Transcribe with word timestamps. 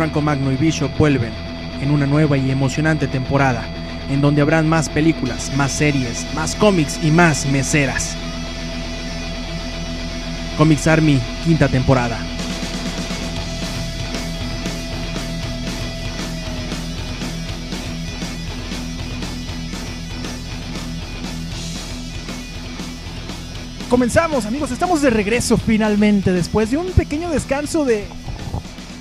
Franco 0.00 0.22
Magno 0.22 0.50
y 0.50 0.56
Bishop 0.56 0.96
vuelven 0.96 1.30
en 1.82 1.90
una 1.90 2.06
nueva 2.06 2.38
y 2.38 2.50
emocionante 2.50 3.06
temporada, 3.06 3.62
en 4.08 4.22
donde 4.22 4.40
habrán 4.40 4.66
más 4.66 4.88
películas, 4.88 5.54
más 5.58 5.72
series, 5.72 6.26
más 6.34 6.54
cómics 6.54 6.98
y 7.02 7.10
más 7.10 7.44
meseras. 7.44 8.16
Comics 10.56 10.86
Army, 10.86 11.20
quinta 11.44 11.68
temporada. 11.68 12.16
Comenzamos, 23.90 24.46
amigos, 24.46 24.70
estamos 24.70 25.02
de 25.02 25.10
regreso 25.10 25.58
finalmente 25.58 26.32
después 26.32 26.70
de 26.70 26.78
un 26.78 26.86
pequeño 26.92 27.28
descanso 27.28 27.84
de 27.84 28.06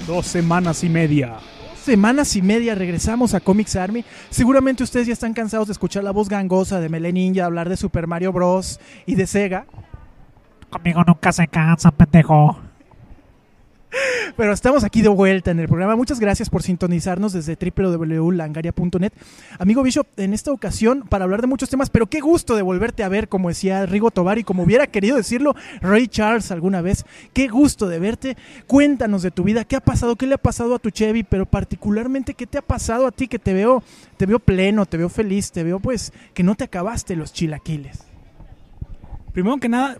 Dos 0.10 0.26
semanas 0.26 0.84
y 0.84 0.90
media. 0.90 1.36
semanas 1.84 2.36
y 2.36 2.42
media 2.42 2.74
regresamos 2.74 3.36
a 3.36 3.40
Comics 3.40 3.76
Army. 3.76 4.04
Seguramente 4.32 4.82
ustedes 4.82 5.06
ya 5.06 5.14
están 5.14 5.36
cansados 5.36 5.68
de 5.68 5.74
escuchar 5.74 6.04
la 6.04 6.10
voz 6.10 6.28
gangosa 6.28 6.80
de 6.80 6.90
Mele 6.90 7.14
Ninja 7.14 7.46
hablar 7.46 7.70
de 7.70 7.78
Super 7.78 8.08
Mario 8.08 8.34
Bros. 8.34 8.80
y 9.06 9.14
de 9.14 9.28
Sega. 9.28 9.68
Conmigo 10.72 11.04
nunca 11.06 11.32
se 11.32 11.48
cansa, 11.48 11.92
pendejo. 11.92 12.58
Pero 14.38 14.54
estamos 14.54 14.84
aquí 14.84 15.02
de 15.02 15.10
vuelta 15.10 15.52
en 15.52 15.60
el 15.60 15.68
programa. 15.68 15.96
Muchas 15.96 16.20
gracias 16.20 16.50
por 16.50 16.64
sintonizarnos 16.64 17.34
desde 17.34 17.56
www.langaria.net. 17.56 19.14
Amigo 19.58 19.84
Bishop, 19.84 20.08
en 20.18 20.34
esta 20.34 20.52
ocasión 20.52 21.06
para 21.10 21.26
hablar 21.26 21.42
de 21.42 21.48
muchos 21.48 21.70
temas, 21.70 21.90
pero 21.90 22.08
qué 22.08 22.20
gusto 22.20 22.56
de 22.56 22.62
volverte 22.62 23.04
a 23.04 23.10
ver, 23.10 23.28
como 23.28 23.50
decía 23.50 23.86
Rigo 23.86 24.12
Tobar 24.12 24.38
y 24.38 24.44
como 24.44 24.64
hubiera 24.64 24.88
querido 24.88 25.18
decirlo 25.18 25.56
Ray 25.82 26.08
Charles 26.08 26.52
alguna 26.52 26.82
vez. 26.82 27.06
Qué 27.34 27.48
gusto 27.48 27.88
de 27.88 28.00
verte. 28.00 28.38
Cuéntanos 28.68 29.22
de 29.22 29.32
tu 29.32 29.44
vida, 29.44 29.66
qué 29.66 29.76
ha 29.76 29.82
pasado, 29.82 30.16
qué 30.16 30.28
le 30.28 30.36
ha 30.36 30.40
pasado 30.40 30.76
a 30.76 30.80
tu 30.80 30.90
Chevy, 30.90 31.24
pero 31.24 31.46
particularmente 31.46 32.34
qué 32.34 32.46
te 32.46 32.58
ha 32.58 32.62
pasado 32.62 33.08
a 33.08 33.12
ti 33.12 33.28
que 33.28 33.40
te 33.40 33.54
veo, 33.54 33.84
te 34.18 34.26
veo 34.26 34.40
pleno, 34.40 34.86
te 34.86 34.98
veo 34.98 35.10
feliz, 35.10 35.52
te 35.52 35.64
veo 35.64 35.80
pues 35.80 36.14
que 36.34 36.44
no 36.44 36.56
te 36.56 36.66
acabaste 36.66 37.16
los 37.16 37.34
chilaquiles. 37.34 38.06
Primero 39.34 39.58
que 39.58 39.70
nada, 39.70 39.98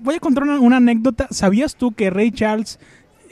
voy 0.00 0.16
a 0.16 0.20
contar 0.20 0.42
una, 0.42 0.60
una 0.60 0.76
anécdota. 0.76 1.28
¿Sabías 1.30 1.76
tú 1.76 1.92
que 1.92 2.10
Ray 2.10 2.30
Charles... 2.30 2.78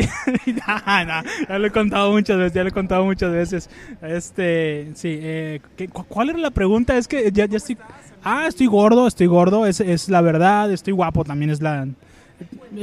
Nah, 0.67 1.05
nah, 1.05 1.23
ya 1.49 1.59
lo 1.59 1.67
he 1.67 1.71
contado 1.71 2.11
muchas 2.13 2.37
veces, 2.39 2.53
ya 2.53 2.63
lo 2.63 2.69
he 2.69 2.73
contado 2.73 3.05
muchas 3.05 3.33
veces. 3.33 3.71
Este, 4.03 4.91
sí, 4.95 5.19
eh, 5.21 5.61
¿qué- 5.77 5.89
cu- 5.89 6.05
¿cuál 6.05 6.31
era 6.31 6.39
la 6.39 6.51
pregunta? 6.51 6.97
Es 6.97 7.07
que 7.09 7.31
ya, 7.33 7.47
ya 7.47 7.57
estoy... 7.57 7.77
Ah, 8.23 8.47
estoy 8.49 8.67
gordo, 8.67 9.07
estoy 9.07 9.27
gordo, 9.27 9.65
es, 9.67 9.81
es 9.81 10.09
la 10.09 10.21
verdad, 10.21 10.71
estoy 10.73 10.93
guapo, 10.93 11.25
también 11.25 11.51
es 11.51 11.63
la... 11.63 11.89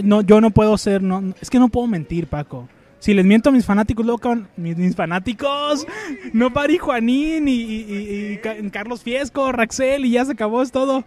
No, 0.03 0.21
yo 0.21 0.41
no 0.41 0.51
puedo 0.51 0.77
ser, 0.77 1.01
no, 1.01 1.33
es 1.41 1.49
que 1.49 1.59
no 1.59 1.69
puedo 1.69 1.87
mentir, 1.87 2.27
Paco. 2.27 2.67
Si 2.99 3.13
les 3.13 3.25
miento 3.25 3.49
a 3.49 3.51
mis 3.51 3.65
fanáticos, 3.65 4.05
acaban- 4.07 4.47
mis, 4.57 4.75
mis 4.77 4.95
fanáticos, 4.95 5.85
no 6.33 6.51
Pari 6.51 6.77
Juanín 6.79 7.47
y, 7.47 7.51
y- 7.53 7.85
y- 7.89 8.33
y 8.33 8.37
Ca- 8.37 8.55
Carlos 8.71 9.03
Fiesco, 9.03 9.51
Raxel 9.51 10.05
y 10.05 10.11
ya 10.11 10.25
se 10.25 10.31
acabó, 10.31 10.61
es 10.63 10.71
todo. 10.71 11.03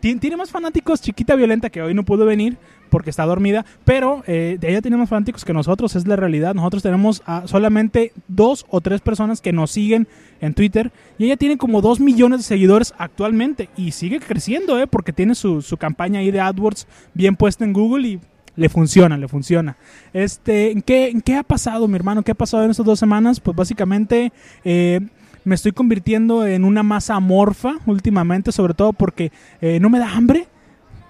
Tien- 0.00 0.20
Tiene 0.20 0.36
más 0.36 0.50
fanáticos 0.50 1.00
Chiquita 1.00 1.34
Violenta 1.34 1.70
que 1.70 1.82
hoy 1.82 1.94
no 1.94 2.04
pudo 2.04 2.24
venir 2.26 2.56
porque 2.94 3.10
está 3.10 3.26
dormida, 3.26 3.66
pero 3.84 4.22
eh, 4.28 4.56
ella 4.62 4.80
tiene 4.80 4.96
más 4.96 5.08
fanáticos 5.08 5.44
que 5.44 5.52
nosotros, 5.52 5.96
es 5.96 6.06
la 6.06 6.14
realidad. 6.14 6.54
Nosotros 6.54 6.80
tenemos 6.80 7.24
a 7.26 7.44
solamente 7.48 8.12
dos 8.28 8.66
o 8.70 8.80
tres 8.80 9.00
personas 9.00 9.40
que 9.40 9.52
nos 9.52 9.72
siguen 9.72 10.06
en 10.40 10.54
Twitter 10.54 10.92
y 11.18 11.24
ella 11.24 11.36
tiene 11.36 11.58
como 11.58 11.80
dos 11.80 11.98
millones 11.98 12.38
de 12.38 12.44
seguidores 12.44 12.94
actualmente 12.96 13.68
y 13.76 13.90
sigue 13.90 14.20
creciendo, 14.20 14.78
¿eh? 14.78 14.86
porque 14.86 15.12
tiene 15.12 15.34
su, 15.34 15.60
su 15.60 15.76
campaña 15.76 16.20
ahí 16.20 16.30
de 16.30 16.40
AdWords 16.40 16.86
bien 17.14 17.34
puesta 17.34 17.64
en 17.64 17.72
Google 17.72 18.06
y 18.06 18.20
le 18.54 18.68
funciona, 18.68 19.18
le 19.18 19.26
funciona. 19.26 19.76
Este, 20.12 20.70
¿en 20.70 20.80
qué, 20.80 21.20
qué 21.24 21.34
ha 21.34 21.42
pasado, 21.42 21.88
mi 21.88 21.96
hermano? 21.96 22.22
¿Qué 22.22 22.30
ha 22.30 22.36
pasado 22.36 22.62
en 22.62 22.70
estas 22.70 22.86
dos 22.86 23.00
semanas? 23.00 23.40
Pues 23.40 23.56
básicamente 23.56 24.32
eh, 24.64 25.00
me 25.42 25.56
estoy 25.56 25.72
convirtiendo 25.72 26.46
en 26.46 26.64
una 26.64 26.84
masa 26.84 27.16
amorfa 27.16 27.74
últimamente, 27.86 28.52
sobre 28.52 28.74
todo 28.74 28.92
porque 28.92 29.32
eh, 29.60 29.80
no 29.80 29.90
me 29.90 29.98
da 29.98 30.12
hambre. 30.12 30.46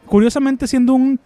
Curiosamente, 0.07 0.67
siendo 0.67 0.95
un 0.95 1.21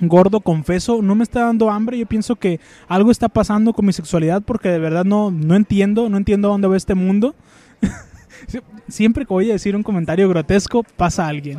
gordo, 0.00 0.40
confeso, 0.40 1.00
no 1.02 1.14
me 1.14 1.22
está 1.24 1.40
dando 1.46 1.70
hambre. 1.70 1.98
Yo 1.98 2.06
pienso 2.06 2.36
que 2.36 2.60
algo 2.88 3.10
está 3.10 3.28
pasando 3.28 3.72
con 3.72 3.86
mi 3.86 3.92
sexualidad 3.92 4.42
porque 4.42 4.68
de 4.68 4.78
verdad 4.78 5.04
no, 5.04 5.30
no 5.30 5.54
entiendo, 5.56 6.08
no 6.08 6.16
entiendo 6.16 6.48
dónde 6.48 6.68
va 6.68 6.76
este 6.76 6.94
mundo. 6.94 7.34
Sie- 8.48 8.62
Siempre 8.88 9.24
que 9.24 9.32
voy 9.32 9.48
a 9.48 9.54
decir 9.54 9.74
un 9.74 9.82
comentario 9.82 10.28
grotesco, 10.28 10.82
pasa 10.82 11.26
alguien. 11.26 11.58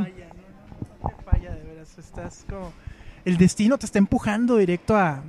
Falla, 1.25 1.51
de. 1.51 1.65
Estás 1.99 2.45
como... 2.49 2.71
El 3.25 3.37
destino 3.37 3.77
te 3.79 3.85
está 3.87 3.97
empujando 3.97 4.57
directo 4.57 4.95
a, 4.95 5.23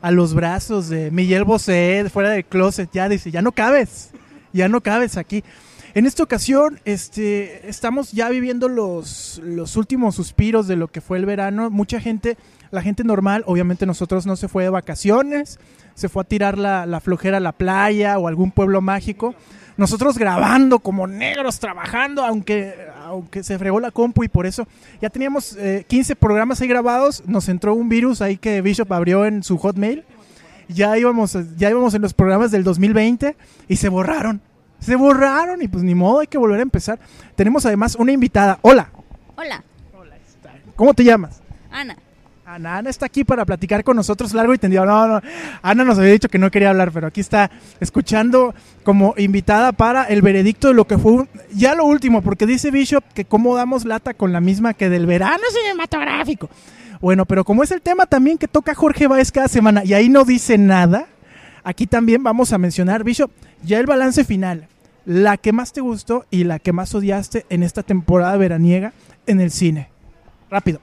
a 0.00 0.10
los 0.10 0.32
brazos 0.34 0.88
de 0.88 1.10
Miguel 1.10 1.44
Bosé, 1.44 2.06
fuera 2.10 2.30
del 2.30 2.44
closet. 2.46 2.88
Ya 2.92 3.08
dice, 3.10 3.30
ya 3.30 3.42
no 3.42 3.52
cabes. 3.52 4.10
Ya 4.54 4.68
no 4.70 4.80
cabes 4.80 5.18
aquí. 5.18 5.44
En 5.94 6.06
esta 6.06 6.22
ocasión, 6.22 6.80
este, 6.86 7.68
estamos 7.68 8.12
ya 8.12 8.30
viviendo 8.30 8.68
los, 8.68 9.42
los 9.44 9.76
últimos 9.76 10.14
suspiros 10.14 10.66
de 10.66 10.76
lo 10.76 10.88
que 10.88 11.02
fue 11.02 11.18
el 11.18 11.26
verano. 11.26 11.68
Mucha 11.68 12.00
gente, 12.00 12.38
la 12.70 12.80
gente 12.80 13.04
normal, 13.04 13.44
obviamente 13.46 13.84
nosotros 13.84 14.24
no 14.24 14.36
se 14.36 14.48
fue 14.48 14.62
de 14.62 14.70
vacaciones, 14.70 15.60
se 15.94 16.08
fue 16.08 16.22
a 16.22 16.26
tirar 16.26 16.56
la, 16.56 16.86
la 16.86 17.00
flojera 17.00 17.36
a 17.36 17.40
la 17.40 17.52
playa 17.52 18.18
o 18.18 18.26
algún 18.26 18.52
pueblo 18.52 18.80
mágico. 18.80 19.34
Nosotros 19.76 20.16
grabando 20.16 20.78
como 20.78 21.06
negros, 21.06 21.58
trabajando, 21.58 22.24
aunque, 22.24 22.74
aunque 23.04 23.42
se 23.42 23.58
fregó 23.58 23.78
la 23.78 23.90
compu 23.90 24.24
y 24.24 24.28
por 24.28 24.46
eso 24.46 24.66
ya 25.02 25.10
teníamos 25.10 25.56
eh, 25.58 25.84
15 25.88 26.16
programas 26.16 26.62
ahí 26.62 26.68
grabados. 26.68 27.22
Nos 27.26 27.50
entró 27.50 27.74
un 27.74 27.90
virus 27.90 28.22
ahí 28.22 28.38
que 28.38 28.62
Bishop 28.62 28.90
abrió 28.94 29.26
en 29.26 29.42
su 29.42 29.58
hotmail. 29.58 30.04
Ya 30.68 30.96
íbamos, 30.96 31.36
ya 31.58 31.68
íbamos 31.68 31.92
en 31.92 32.00
los 32.00 32.14
programas 32.14 32.50
del 32.50 32.64
2020 32.64 33.36
y 33.68 33.76
se 33.76 33.90
borraron. 33.90 34.40
Se 34.82 34.96
borraron 34.96 35.62
y 35.62 35.68
pues 35.68 35.84
ni 35.84 35.94
modo, 35.94 36.20
hay 36.20 36.26
que 36.26 36.38
volver 36.38 36.58
a 36.58 36.62
empezar. 36.62 36.98
Tenemos 37.36 37.64
además 37.64 37.94
una 37.96 38.12
invitada. 38.12 38.58
Hola, 38.62 38.90
Hola, 39.36 39.62
¿cómo 40.76 40.92
te 40.94 41.04
llamas? 41.04 41.40
Ana. 41.70 41.96
Ana, 42.44 42.76
Ana 42.78 42.90
está 42.90 43.06
aquí 43.06 43.24
para 43.24 43.46
platicar 43.46 43.82
con 43.84 43.96
nosotros 43.96 44.34
largo 44.34 44.52
y 44.52 44.58
tendido. 44.58 44.84
No, 44.84 45.06
no, 45.06 45.20
Ana 45.62 45.84
nos 45.84 45.98
había 45.98 46.12
dicho 46.12 46.28
que 46.28 46.38
no 46.38 46.50
quería 46.50 46.68
hablar, 46.70 46.90
pero 46.92 47.06
aquí 47.06 47.20
está 47.20 47.50
escuchando 47.80 48.54
como 48.84 49.14
invitada 49.16 49.72
para 49.72 50.04
el 50.04 50.20
veredicto 50.20 50.68
de 50.68 50.74
lo 50.74 50.86
que 50.86 50.98
fue 50.98 51.12
un- 51.12 51.28
ya 51.54 51.74
lo 51.74 51.84
último, 51.86 52.20
porque 52.20 52.44
dice 52.44 52.70
Bishop 52.70 53.04
que 53.14 53.24
cómo 53.24 53.56
damos 53.56 53.84
lata 53.86 54.12
con 54.12 54.32
la 54.32 54.40
misma 54.40 54.74
que 54.74 54.90
del 54.90 55.06
verano 55.06 55.42
cinematográfico. 55.50 56.50
Bueno, 57.00 57.24
pero 57.24 57.44
como 57.44 57.62
es 57.62 57.70
el 57.70 57.80
tema 57.80 58.04
también 58.06 58.36
que 58.36 58.48
toca 58.48 58.74
Jorge 58.74 59.06
Baez 59.06 59.32
cada 59.32 59.48
semana 59.48 59.82
y 59.84 59.94
ahí 59.94 60.08
no 60.10 60.24
dice 60.24 60.58
nada, 60.58 61.06
aquí 61.64 61.86
también 61.86 62.22
vamos 62.22 62.52
a 62.52 62.58
mencionar, 62.58 63.02
Bishop, 63.02 63.30
ya 63.62 63.78
el 63.78 63.86
balance 63.86 64.24
final, 64.24 64.68
la 65.04 65.36
que 65.36 65.52
más 65.52 65.72
te 65.72 65.80
gustó 65.80 66.24
y 66.30 66.44
la 66.44 66.58
que 66.58 66.72
más 66.72 66.94
odiaste 66.94 67.44
en 67.48 67.62
esta 67.62 67.82
temporada 67.82 68.36
veraniega 68.36 68.92
en 69.26 69.40
el 69.40 69.50
cine. 69.50 69.88
Rápido. 70.50 70.80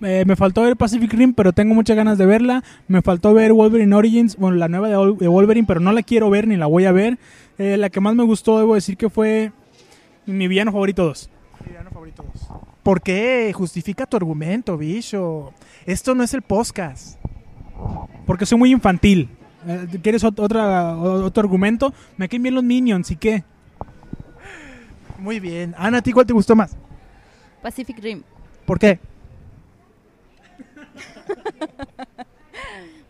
Eh, 0.00 0.24
me 0.26 0.34
faltó 0.34 0.62
ver 0.62 0.76
Pacific 0.76 1.12
Rim, 1.12 1.32
pero 1.32 1.52
tengo 1.52 1.74
muchas 1.74 1.96
ganas 1.96 2.18
de 2.18 2.26
verla. 2.26 2.64
Me 2.88 3.02
faltó 3.02 3.32
ver 3.34 3.52
Wolverine 3.52 3.94
Origins, 3.94 4.36
bueno, 4.36 4.56
la 4.56 4.66
nueva 4.68 4.88
de 4.88 4.96
Wol- 4.96 5.16
de 5.16 5.28
Wolverine, 5.28 5.66
pero 5.66 5.78
no 5.80 5.92
la 5.92 6.02
quiero 6.02 6.28
ver 6.28 6.48
ni 6.48 6.56
la 6.56 6.66
voy 6.66 6.86
a 6.86 6.92
ver. 6.92 7.18
Eh, 7.58 7.76
la 7.76 7.88
que 7.88 8.00
más 8.00 8.14
me 8.16 8.24
gustó, 8.24 8.58
debo 8.58 8.74
decir 8.74 8.96
que 8.96 9.08
fue 9.08 9.52
mi 10.26 10.48
villano 10.48 10.72
favorito 10.72 11.04
2. 11.04 11.30
¿Por 12.82 13.00
qué? 13.00 13.52
Justifica 13.54 14.06
tu 14.06 14.16
argumento, 14.16 14.76
bicho. 14.76 15.52
Esto 15.86 16.16
no 16.16 16.24
es 16.24 16.34
el 16.34 16.42
podcast. 16.42 17.18
Porque 18.26 18.44
soy 18.44 18.58
muy 18.58 18.72
infantil. 18.72 19.28
Eh, 19.66 19.98
¿Quieres 20.02 20.24
ot- 20.24 20.38
otra, 20.40 20.96
otro 20.96 21.42
argumento? 21.42 21.92
Me 22.16 22.28
caen 22.28 22.42
bien 22.42 22.54
los 22.54 22.64
Minions, 22.64 23.10
¿y 23.10 23.16
qué? 23.16 23.44
Muy 25.18 25.40
bien. 25.40 25.74
Ana, 25.78 25.98
¿a 25.98 26.02
ti 26.02 26.12
cuál 26.12 26.26
te 26.26 26.32
gustó 26.32 26.56
más? 26.56 26.76
Pacific 27.62 27.98
Rim. 28.00 28.22
¿Por 28.66 28.78
qué? 28.78 28.98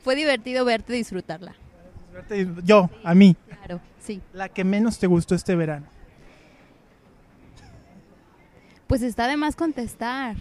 Fue 0.02 0.16
divertido 0.16 0.64
verte 0.64 0.92
disfrutarla. 0.92 1.54
Yo, 2.64 2.90
a 3.04 3.14
mí. 3.14 3.36
Claro, 3.48 3.80
sí. 4.00 4.20
La 4.32 4.48
que 4.48 4.64
menos 4.64 4.98
te 4.98 5.06
gustó 5.06 5.34
este 5.34 5.54
verano. 5.56 5.86
Pues 8.86 9.02
está 9.02 9.28
de 9.28 9.36
más 9.36 9.56
contestar. 9.56 10.36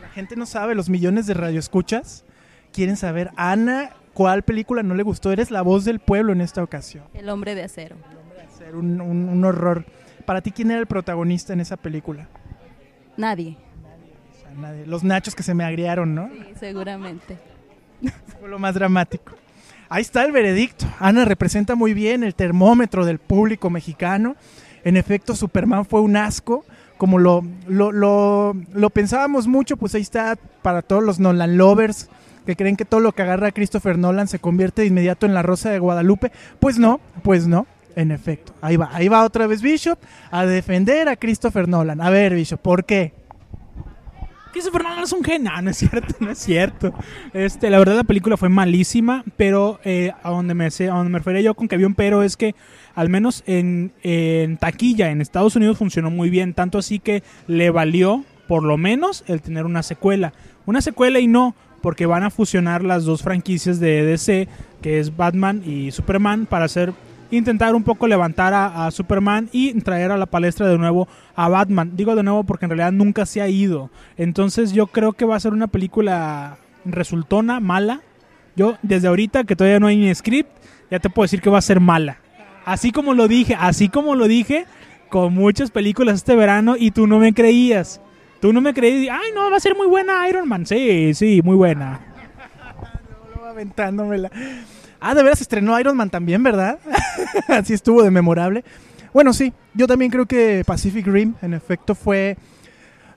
La 0.00 0.08
gente 0.08 0.34
no 0.34 0.46
sabe, 0.46 0.74
los 0.74 0.88
millones 0.88 1.26
de 1.26 1.34
radioescuchas 1.34 2.24
quieren 2.72 2.96
saber, 2.96 3.30
Ana, 3.36 3.90
¿cuál 4.16 4.42
película 4.42 4.82
no 4.82 4.94
le 4.94 5.02
gustó? 5.02 5.30
Eres 5.30 5.50
la 5.50 5.60
voz 5.62 5.84
del 5.84 6.00
pueblo 6.00 6.32
en 6.32 6.40
esta 6.40 6.62
ocasión. 6.62 7.04
El 7.14 7.28
hombre 7.28 7.54
de 7.54 7.62
acero. 7.64 7.96
Ser 8.56 8.74
un, 8.74 8.98
un- 9.00 9.28
un 9.28 9.44
horror. 9.44 9.84
Para 10.24 10.40
ti, 10.40 10.50
¿quién 10.50 10.70
era 10.70 10.80
el 10.80 10.86
protagonista 10.86 11.52
en 11.52 11.60
esa 11.60 11.76
película? 11.76 12.26
Nadie. 13.18 13.56
O 14.32 14.40
sea, 14.42 14.50
nadie. 14.58 14.86
Los 14.86 15.04
nachos 15.04 15.34
que 15.34 15.42
se 15.42 15.52
me 15.54 15.64
agriaron, 15.64 16.14
¿no? 16.14 16.28
Sí, 16.32 16.54
seguramente. 16.58 17.36
Fue 18.40 18.48
lo 18.48 18.58
más 18.58 18.74
dramático. 18.74 19.32
Ahí 19.88 20.00
está 20.02 20.24
el 20.24 20.32
veredicto. 20.32 20.86
Ana 20.98 21.24
representa 21.26 21.74
muy 21.74 21.92
bien 21.94 22.24
el 22.24 22.34
termómetro 22.34 23.04
del 23.04 23.18
público 23.18 23.68
mexicano. 23.70 24.34
En 24.82 24.96
efecto, 24.96 25.36
Superman 25.36 25.84
fue 25.84 26.00
un 26.00 26.16
asco. 26.16 26.64
como 26.96 27.18
lo, 27.18 27.44
lo, 27.68 27.92
lo, 27.92 28.54
lo 28.72 28.90
pensábamos 28.90 29.46
mucho, 29.46 29.76
pues 29.76 29.94
ahí 29.94 30.00
está 30.02 30.36
para 30.62 30.80
todos 30.82 31.04
los 31.04 31.20
Nolan 31.20 31.56
lovers 31.58 32.08
que 32.46 32.56
creen 32.56 32.76
que 32.76 32.84
todo 32.84 33.00
lo 33.00 33.12
que 33.12 33.22
agarra 33.22 33.52
Christopher 33.52 33.98
Nolan 33.98 34.28
se 34.28 34.38
convierte 34.38 34.82
de 34.82 34.88
inmediato 34.88 35.26
en 35.26 35.34
la 35.34 35.42
Rosa 35.42 35.70
de 35.70 35.78
Guadalupe. 35.78 36.32
Pues 36.60 36.78
no, 36.78 37.00
pues 37.22 37.46
no. 37.46 37.66
En 37.94 38.10
efecto, 38.10 38.52
ahí 38.60 38.76
va, 38.76 38.90
ahí 38.92 39.08
va 39.08 39.24
otra 39.24 39.46
vez 39.46 39.62
Bishop 39.62 39.98
a 40.30 40.44
defender 40.44 41.08
a 41.08 41.16
Christopher 41.16 41.66
Nolan. 41.66 42.02
A 42.02 42.10
ver, 42.10 42.34
Bishop, 42.34 42.60
¿por 42.60 42.84
qué? 42.84 43.14
Christopher 44.52 44.82
Nolan 44.82 45.04
es 45.04 45.12
un 45.12 45.24
genio. 45.24 45.50
No, 45.50 45.62
no 45.62 45.70
es 45.70 45.78
cierto, 45.78 46.14
no 46.20 46.30
es 46.30 46.38
cierto. 46.38 46.92
Este, 47.32 47.70
la 47.70 47.78
verdad 47.78 47.96
la 47.96 48.04
película 48.04 48.36
fue 48.36 48.50
malísima, 48.50 49.24
pero 49.38 49.80
eh, 49.84 50.12
a 50.22 50.30
donde 50.30 50.54
me 50.54 50.66
a 50.66 50.68
donde 50.68 51.10
me 51.10 51.18
refería 51.18 51.40
yo 51.40 51.54
con 51.54 51.68
que 51.68 51.74
había 51.74 51.86
un 51.86 51.94
pero 51.94 52.22
es 52.22 52.36
que 52.36 52.54
al 52.94 53.08
menos 53.08 53.42
en, 53.46 53.92
en 54.02 54.58
taquilla 54.58 55.10
en 55.10 55.22
Estados 55.22 55.56
Unidos 55.56 55.78
funcionó 55.78 56.10
muy 56.10 56.28
bien, 56.28 56.52
tanto 56.52 56.78
así 56.78 56.98
que 56.98 57.22
le 57.46 57.70
valió 57.70 58.24
por 58.46 58.62
lo 58.62 58.76
menos 58.76 59.24
el 59.26 59.42
tener 59.42 59.64
una 59.64 59.82
secuela. 59.82 60.32
Una 60.64 60.80
secuela 60.80 61.20
y 61.20 61.26
no, 61.26 61.54
porque 61.80 62.06
van 62.06 62.22
a 62.22 62.30
fusionar 62.30 62.82
las 62.82 63.04
dos 63.04 63.22
franquicias 63.22 63.80
de 63.80 64.04
DC, 64.04 64.48
que 64.82 64.98
es 64.98 65.16
Batman 65.16 65.62
y 65.64 65.90
Superman, 65.90 66.46
para 66.46 66.64
hacer 66.64 66.92
intentar 67.30 67.74
un 67.74 67.82
poco 67.82 68.06
levantar 68.06 68.54
a, 68.54 68.86
a 68.86 68.90
Superman 68.90 69.48
y 69.52 69.74
traer 69.80 70.12
a 70.12 70.16
la 70.16 70.26
palestra 70.26 70.68
de 70.68 70.78
nuevo 70.78 71.08
a 71.34 71.48
Batman. 71.48 71.92
Digo 71.96 72.14
de 72.14 72.22
nuevo 72.22 72.44
porque 72.44 72.66
en 72.66 72.70
realidad 72.70 72.92
nunca 72.92 73.26
se 73.26 73.40
ha 73.40 73.48
ido. 73.48 73.90
Entonces 74.16 74.72
yo 74.72 74.86
creo 74.86 75.12
que 75.12 75.24
va 75.24 75.36
a 75.36 75.40
ser 75.40 75.52
una 75.52 75.66
película 75.66 76.58
resultona, 76.84 77.60
mala. 77.60 78.00
Yo 78.54 78.76
desde 78.82 79.08
ahorita 79.08 79.44
que 79.44 79.56
todavía 79.56 79.80
no 79.80 79.88
hay 79.88 79.96
ni 79.96 80.14
script, 80.14 80.50
ya 80.90 80.98
te 80.98 81.10
puedo 81.10 81.24
decir 81.24 81.40
que 81.40 81.50
va 81.50 81.58
a 81.58 81.62
ser 81.62 81.80
mala. 81.80 82.18
Así 82.64 82.90
como 82.90 83.14
lo 83.14 83.28
dije, 83.28 83.56
así 83.58 83.88
como 83.88 84.14
lo 84.14 84.28
dije 84.28 84.66
con 85.08 85.34
muchas 85.34 85.70
películas 85.70 86.16
este 86.16 86.34
verano 86.34 86.74
y 86.78 86.90
tú 86.90 87.06
no 87.06 87.18
me 87.18 87.32
creías. 87.32 88.00
Tú 88.40 88.52
no 88.52 88.60
me 88.60 88.74
creías, 88.74 89.16
ay 89.18 89.30
no, 89.34 89.50
va 89.50 89.56
a 89.56 89.60
ser 89.60 89.74
muy 89.74 89.86
buena 89.86 90.28
Iron 90.28 90.48
Man. 90.48 90.66
Sí, 90.66 91.14
sí, 91.14 91.40
muy 91.42 91.56
buena. 91.56 92.00
Luego 93.34 93.46
aventándomela. 93.46 94.30
Ah, 95.00 95.14
de 95.14 95.22
veras 95.22 95.40
estrenó 95.40 95.78
Iron 95.78 95.96
Man 95.96 96.10
también, 96.10 96.42
¿verdad? 96.42 96.78
Así 97.48 97.74
estuvo 97.74 98.02
de 98.02 98.10
memorable. 98.10 98.64
Bueno, 99.12 99.32
sí, 99.32 99.52
yo 99.74 99.86
también 99.86 100.10
creo 100.10 100.26
que 100.26 100.62
Pacific 100.66 101.06
Rim, 101.06 101.34
en 101.42 101.54
efecto, 101.54 101.94
fue. 101.94 102.36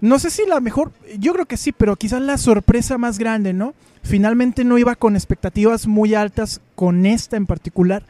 No 0.01 0.17
sé 0.17 0.29
si 0.29 0.45
la 0.45 0.61
mejor, 0.61 0.93
yo 1.17 1.33
creo 1.33 1.45
que 1.45 1.57
sí, 1.57 1.73
pero 1.73 1.97
quizás 1.97 2.21
la 2.21 2.37
sorpresa 2.37 2.97
más 2.97 3.19
grande, 3.19 3.51
¿no? 3.51 3.73
Finalmente 4.01 4.63
no 4.63 4.77
iba 4.77 4.95
con 4.95 5.15
expectativas 5.15 5.87
muy 5.87 6.15
altas 6.15 6.61
con 6.75 7.05
esta 7.05 7.35
en 7.35 7.45
particular. 7.45 8.03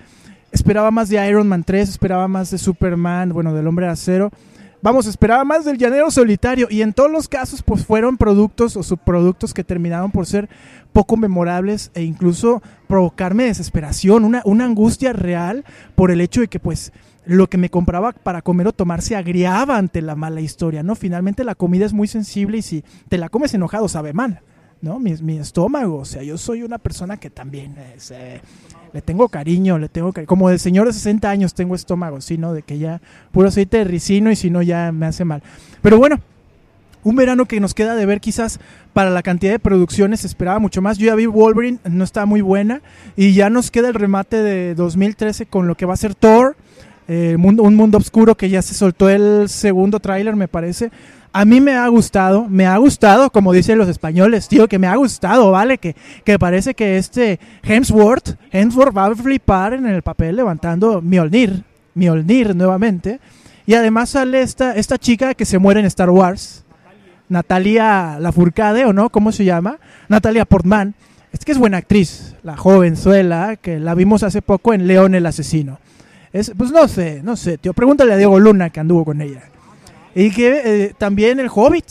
Esperaba 0.52 0.92
más 0.92 1.10
de 1.10 1.28
Iron 1.28 1.48
Man 1.48 1.64
3, 1.64 1.90
esperaba 1.90 2.28
más 2.28 2.52
de 2.52 2.60
Superman, 2.60 3.34
bueno, 3.34 3.56
del 3.56 3.66
Hombre 3.66 3.88
de 3.88 3.94
Acero. 3.94 4.32
Vamos, 4.82 5.08
esperaba 5.08 5.44
más 5.44 5.66
del 5.66 5.78
Llanero 5.78 6.10
Solitario. 6.10 6.68
Y 6.70 6.82
en 6.82 6.94
todos 6.94 7.12
los 7.12 7.28
casos, 7.28 7.62
pues 7.64 7.86
fueron 7.86 8.18
productos 8.18 8.78
o 8.78 8.84
subproductos 8.84 9.54
que 9.54 9.66
terminaron 9.66 10.12
por 10.12 10.26
ser 10.26 10.50
poco 10.94 11.18
memorables 11.18 11.92
e 11.94 12.04
incluso 12.04 12.62
provocarme 12.88 13.44
desesperación, 13.46 14.24
una, 14.24 14.42
una 14.46 14.66
angustia 14.66 15.12
real 15.12 15.66
por 15.96 16.12
el 16.12 16.22
hecho 16.22 16.42
de 16.42 16.48
que 16.48 16.60
pues 16.60 16.94
lo 17.26 17.48
que 17.48 17.58
me 17.58 17.70
compraba 17.70 18.14
para 18.14 18.42
comer 18.42 18.68
o 18.68 18.74
tomar 18.74 19.02
se 19.02 19.16
agriaba 19.16 19.78
ante 19.78 20.02
la 20.02 20.16
mala 20.16 20.42
historia, 20.42 20.82
¿no? 20.82 20.96
Finalmente 20.96 21.44
la 21.44 21.56
comida 21.56 21.86
es 21.86 21.94
muy 21.94 22.08
sensible 22.08 22.58
y 22.58 22.62
si 22.62 22.84
te 23.08 23.18
la 23.18 23.30
comes 23.30 23.54
enojado 23.54 23.88
sabe 23.88 24.14
mal, 24.14 24.42
¿no? 24.82 24.98
Mi, 24.98 25.14
mi 25.18 25.38
estómago, 25.38 25.98
o 25.98 26.06
sea, 26.06 26.24
yo 26.24 26.38
soy 26.38 26.64
una 26.64 26.80
persona 26.80 27.18
que 27.18 27.30
también 27.30 27.76
es, 27.96 28.12
eh, 28.12 28.42
le 28.94 29.02
tengo 29.02 29.30
cariño, 29.30 29.78
le 29.78 29.90
tengo 29.90 30.12
cariño, 30.12 30.28
como 30.28 30.50
de 30.50 30.60
señor 30.60 30.88
de 30.88 30.94
60 30.94 31.30
años 31.30 31.54
tengo 31.54 31.76
estómago, 31.76 32.22
¿sí? 32.22 32.38
¿no? 32.38 32.54
De 32.54 32.62
que 32.62 32.78
ya 32.78 33.02
puro 33.32 33.50
aceite 33.50 33.78
de 33.78 33.84
ricino 33.84 34.32
y 34.32 34.36
si 34.36 34.50
no 34.50 34.62
ya 34.62 34.92
me 34.92 35.06
hace 35.06 35.26
mal. 35.26 35.44
Pero 35.82 35.98
bueno, 35.98 36.20
un 37.04 37.16
verano 37.16 37.46
que 37.46 37.60
nos 37.60 37.74
queda 37.74 37.96
de 37.96 38.06
ver 38.06 38.20
quizás 38.20 38.60
para 38.94 39.10
la 39.10 39.24
cantidad 39.24 39.52
de 39.52 39.60
producciones 39.60 40.26
esperaba 40.26 40.60
mucho 40.60 40.82
más. 40.82 40.98
Yo 40.98 41.08
ya 41.08 41.16
vi 41.16 41.26
Wolverine, 41.26 41.80
no 41.86 42.04
está 42.04 42.26
muy 42.26 42.42
buena 42.42 42.82
y 43.16 43.34
ya 43.34 43.50
nos 43.50 43.72
queda 43.72 43.88
el 43.88 43.94
remate 43.94 44.38
de 44.38 44.76
2013 44.76 45.46
con 45.46 45.68
lo 45.68 45.76
que 45.76 45.86
va 45.86 45.94
a 45.94 45.98
ser 45.98 46.16
Thor, 46.16 46.58
eh, 47.08 47.36
un 47.38 47.76
mundo 47.76 47.98
oscuro 47.98 48.36
que 48.36 48.50
ya 48.50 48.62
se 48.62 48.74
soltó 48.74 49.10
el 49.10 49.50
segundo 49.50 50.00
tráiler 50.00 50.36
me 50.36 50.48
parece. 50.48 50.92
A 51.32 51.46
mí 51.46 51.62
me 51.62 51.76
ha 51.76 51.88
gustado, 51.88 52.48
me 52.50 52.66
ha 52.66 52.76
gustado, 52.78 53.30
como 53.30 53.54
dicen 53.54 53.78
los 53.78 53.88
españoles, 53.88 54.48
tío, 54.48 54.68
que 54.68 54.80
me 54.80 54.88
ha 54.88 54.96
gustado, 54.96 55.52
¿vale? 55.52 55.78
Que, 55.78 55.96
que 56.24 56.40
parece 56.40 56.74
que 56.74 56.98
este 56.98 57.40
Hemsworth, 57.62 58.36
Hemsworth 58.52 58.98
va 58.98 59.06
a 59.06 59.16
flipar 59.16 59.74
en 59.74 59.86
el 59.86 60.02
papel 60.02 60.38
levantando 60.38 61.02
Mjolnir, 61.02 61.64
Mjolnir 61.94 62.56
nuevamente. 62.56 63.20
Y 63.68 63.76
además 63.76 64.10
sale 64.10 64.42
esta, 64.42 64.76
esta 64.76 64.98
chica 64.98 65.36
que 65.36 65.46
se 65.46 65.60
muere 65.60 65.80
en 65.80 65.86
Star 65.86 66.10
Wars, 66.10 66.64
Natalia 67.28 68.18
Lafourcade, 68.20 68.86
¿o 68.86 68.94
no? 68.94 69.12
¿Cómo 69.12 69.32
se 69.32 69.46
llama? 69.46 69.78
Natalia 70.08 70.46
Portman. 70.46 70.96
Es 71.32 71.46
que 71.46 71.52
es 71.52 71.60
buena 71.60 71.78
actriz, 71.78 72.34
la 72.42 72.58
jovenzuela, 72.58 73.56
que 73.56 73.80
la 73.80 73.94
vimos 73.94 74.24
hace 74.24 74.42
poco 74.42 74.74
en 74.74 74.88
León 74.88 75.14
el 75.14 75.28
Asesino. 75.28 75.80
Es, 76.34 76.52
pues 76.58 76.72
no 76.72 76.88
sé, 76.88 77.22
no 77.24 77.36
sé, 77.36 77.60
tío. 77.60 77.74
Pregúntale 77.74 78.14
a 78.14 78.18
Diego 78.18 78.40
Luna 78.40 78.72
que 78.72 78.80
anduvo 78.80 79.06
con 79.06 79.22
ella. 79.22 79.44
Y 80.16 80.32
que 80.32 80.62
eh, 80.66 80.94
también 80.98 81.40
el 81.40 81.50
Hobbit, 81.54 81.86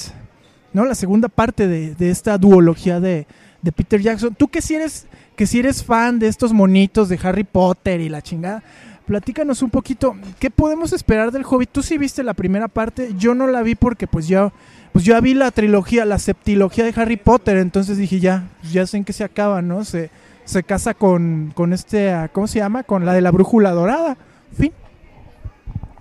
¿no? 0.72 0.84
La 0.84 0.94
segunda 0.94 1.28
parte 1.28 1.68
de, 1.68 1.94
de 1.94 2.10
esta 2.10 2.36
duología 2.38 3.00
de, 3.00 3.26
de 3.62 3.72
Peter 3.72 4.00
Jackson. 4.00 4.34
Tú 4.34 4.48
que 4.48 4.62
si 4.62 4.74
eres 4.74 5.06
que 5.36 5.46
si 5.46 5.60
eres 5.60 5.84
fan 5.84 6.18
de 6.18 6.26
estos 6.26 6.52
monitos 6.52 7.08
de 7.08 7.18
Harry 7.22 7.44
Potter 7.44 8.00
y 8.00 8.08
la 8.08 8.22
chingada, 8.22 8.60
platícanos 9.06 9.62
un 9.62 9.70
poquito, 9.70 10.16
¿qué 10.40 10.50
podemos 10.50 10.92
esperar 10.92 11.30
del 11.30 11.44
Hobbit? 11.44 11.70
Tú 11.70 11.80
sí 11.80 11.96
viste 11.96 12.24
la 12.24 12.34
primera 12.34 12.66
parte, 12.66 13.14
yo 13.16 13.36
no 13.36 13.46
la 13.46 13.62
vi 13.62 13.76
porque 13.76 14.08
pues 14.08 14.26
yo 14.26 14.52
pues 14.92 15.04
ya 15.04 15.20
vi 15.20 15.34
la 15.34 15.52
trilogía, 15.52 16.04
la 16.04 16.18
septilogía 16.18 16.84
de 16.84 17.00
Harry 17.00 17.16
Potter, 17.16 17.56
entonces 17.58 17.98
dije 17.98 18.18
ya, 18.18 18.48
ya 18.72 18.84
sé 18.84 18.96
en 18.96 19.04
qué 19.04 19.12
se 19.12 19.22
acaba, 19.22 19.62
¿no? 19.62 19.84
Se, 19.84 20.10
se 20.44 20.64
casa 20.64 20.92
con, 20.94 21.52
con 21.54 21.72
este, 21.72 22.10
ah, 22.10 22.28
¿cómo 22.32 22.48
se 22.48 22.58
llama? 22.58 22.82
Con 22.82 23.04
la 23.04 23.12
de 23.12 23.20
la 23.20 23.30
brújula 23.30 23.70
dorada. 23.70 24.16
Fin. 24.58 24.72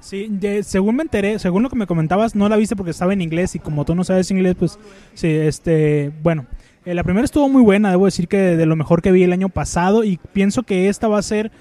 Sí, 0.07 0.27
de- 0.30 0.63
según 0.63 0.95
me 0.95 1.04
enteré, 1.04 1.38
según 1.38 1.63
lo 1.63 1.69
que 1.69 1.75
me 1.75 1.86
comentabas, 1.86 2.33
no 2.33 2.48
la 2.48 2.56
viste 2.56 2.77
porque 2.77 2.92
estaba 2.92 3.12
en 3.12 3.19
inglés 3.21 3.56
y 3.56 3.59
como 3.59 3.83
tú 3.83 3.94
no 3.94 4.06
sabes 4.06 4.31
inglés, 4.31 4.56
pues 4.57 4.80
sí, 5.13 5.27
este, 5.27 6.13
bueno, 6.24 6.45
eh, 6.86 6.94
la 6.94 7.04
primera 7.04 7.25
estuvo 7.25 7.50
muy 7.50 7.62
buena, 7.62 7.89
debo 7.89 8.06
decir 8.06 8.30
que 8.30 8.38
de 8.38 8.65
lo 8.65 8.77
mejor 8.77 9.01
que 9.01 9.12
vi 9.12 9.24
el 9.24 9.33
año 9.33 9.50
pasado 9.50 10.06
y 10.06 10.18
pienso 10.31 10.63
que 10.63 10.88
esta 10.88 11.09
va 11.09 11.19
a 11.19 11.21
ser, 11.24 11.51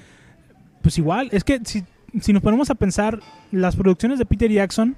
pues 0.81 0.97
igual, 0.97 1.29
es 1.33 1.43
que 1.43 1.59
si, 1.65 1.83
si 2.21 2.33
nos 2.33 2.41
ponemos 2.41 2.71
a 2.71 2.77
pensar, 2.77 3.19
las 3.51 3.75
producciones 3.75 4.21
de 4.21 4.27
Peter 4.27 4.49
Jackson 4.53 4.95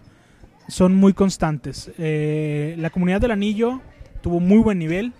son 0.68 0.94
muy 0.94 1.14
constantes. 1.14 1.90
Eh, 1.96 2.74
la 2.78 2.90
comunidad 2.90 3.22
del 3.22 3.30
anillo 3.30 3.80
tuvo 4.20 4.40
muy 4.40 4.58
buen 4.58 4.78
nivel, 4.78 5.14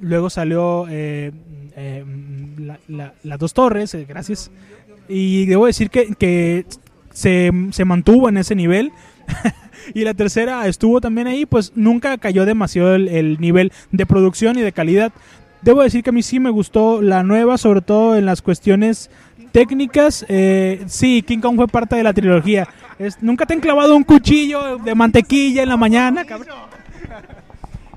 luego 0.00 0.30
salió 0.30 0.86
eh, 0.88 1.30
eh, 1.76 2.04
la- 2.56 2.80
la- 2.88 3.12
las 3.22 3.38
dos 3.38 3.52
torres, 3.52 3.92
eh, 3.94 4.06
gracias. 4.08 4.50
Y 5.10 5.44
debo 5.44 5.66
decir 5.66 5.90
que 5.90 6.64
se, 7.16 7.50
se 7.70 7.84
mantuvo 7.86 8.28
en 8.28 8.36
ese 8.36 8.54
nivel. 8.54 8.92
y 9.94 10.04
la 10.04 10.12
tercera 10.14 10.66
estuvo 10.68 11.00
también 11.00 11.26
ahí, 11.26 11.46
pues 11.46 11.72
nunca 11.74 12.18
cayó 12.18 12.44
demasiado 12.44 12.94
el, 12.94 13.08
el 13.08 13.40
nivel 13.40 13.72
de 13.90 14.04
producción 14.04 14.58
y 14.58 14.62
de 14.62 14.72
calidad. 14.72 15.12
Debo 15.62 15.82
decir 15.82 16.02
que 16.02 16.10
a 16.10 16.12
mí 16.12 16.22
sí 16.22 16.38
me 16.38 16.50
gustó 16.50 17.00
la 17.00 17.22
nueva, 17.22 17.56
sobre 17.58 17.80
todo 17.80 18.16
en 18.16 18.26
las 18.26 18.42
cuestiones 18.42 19.10
técnicas. 19.52 20.24
Eh, 20.28 20.84
sí, 20.86 21.22
King 21.26 21.38
Kong 21.40 21.56
fue 21.56 21.66
parte 21.68 21.96
de 21.96 22.02
la 22.02 22.12
trilogía. 22.12 22.68
Es- 22.98 23.22
nunca 23.22 23.46
te 23.46 23.54
han 23.54 23.60
clavado 23.60 23.96
un 23.96 24.04
cuchillo 24.04 24.76
de 24.78 24.94
mantequilla 24.94 25.62
en 25.62 25.68
la 25.70 25.76
mañana. 25.76 26.24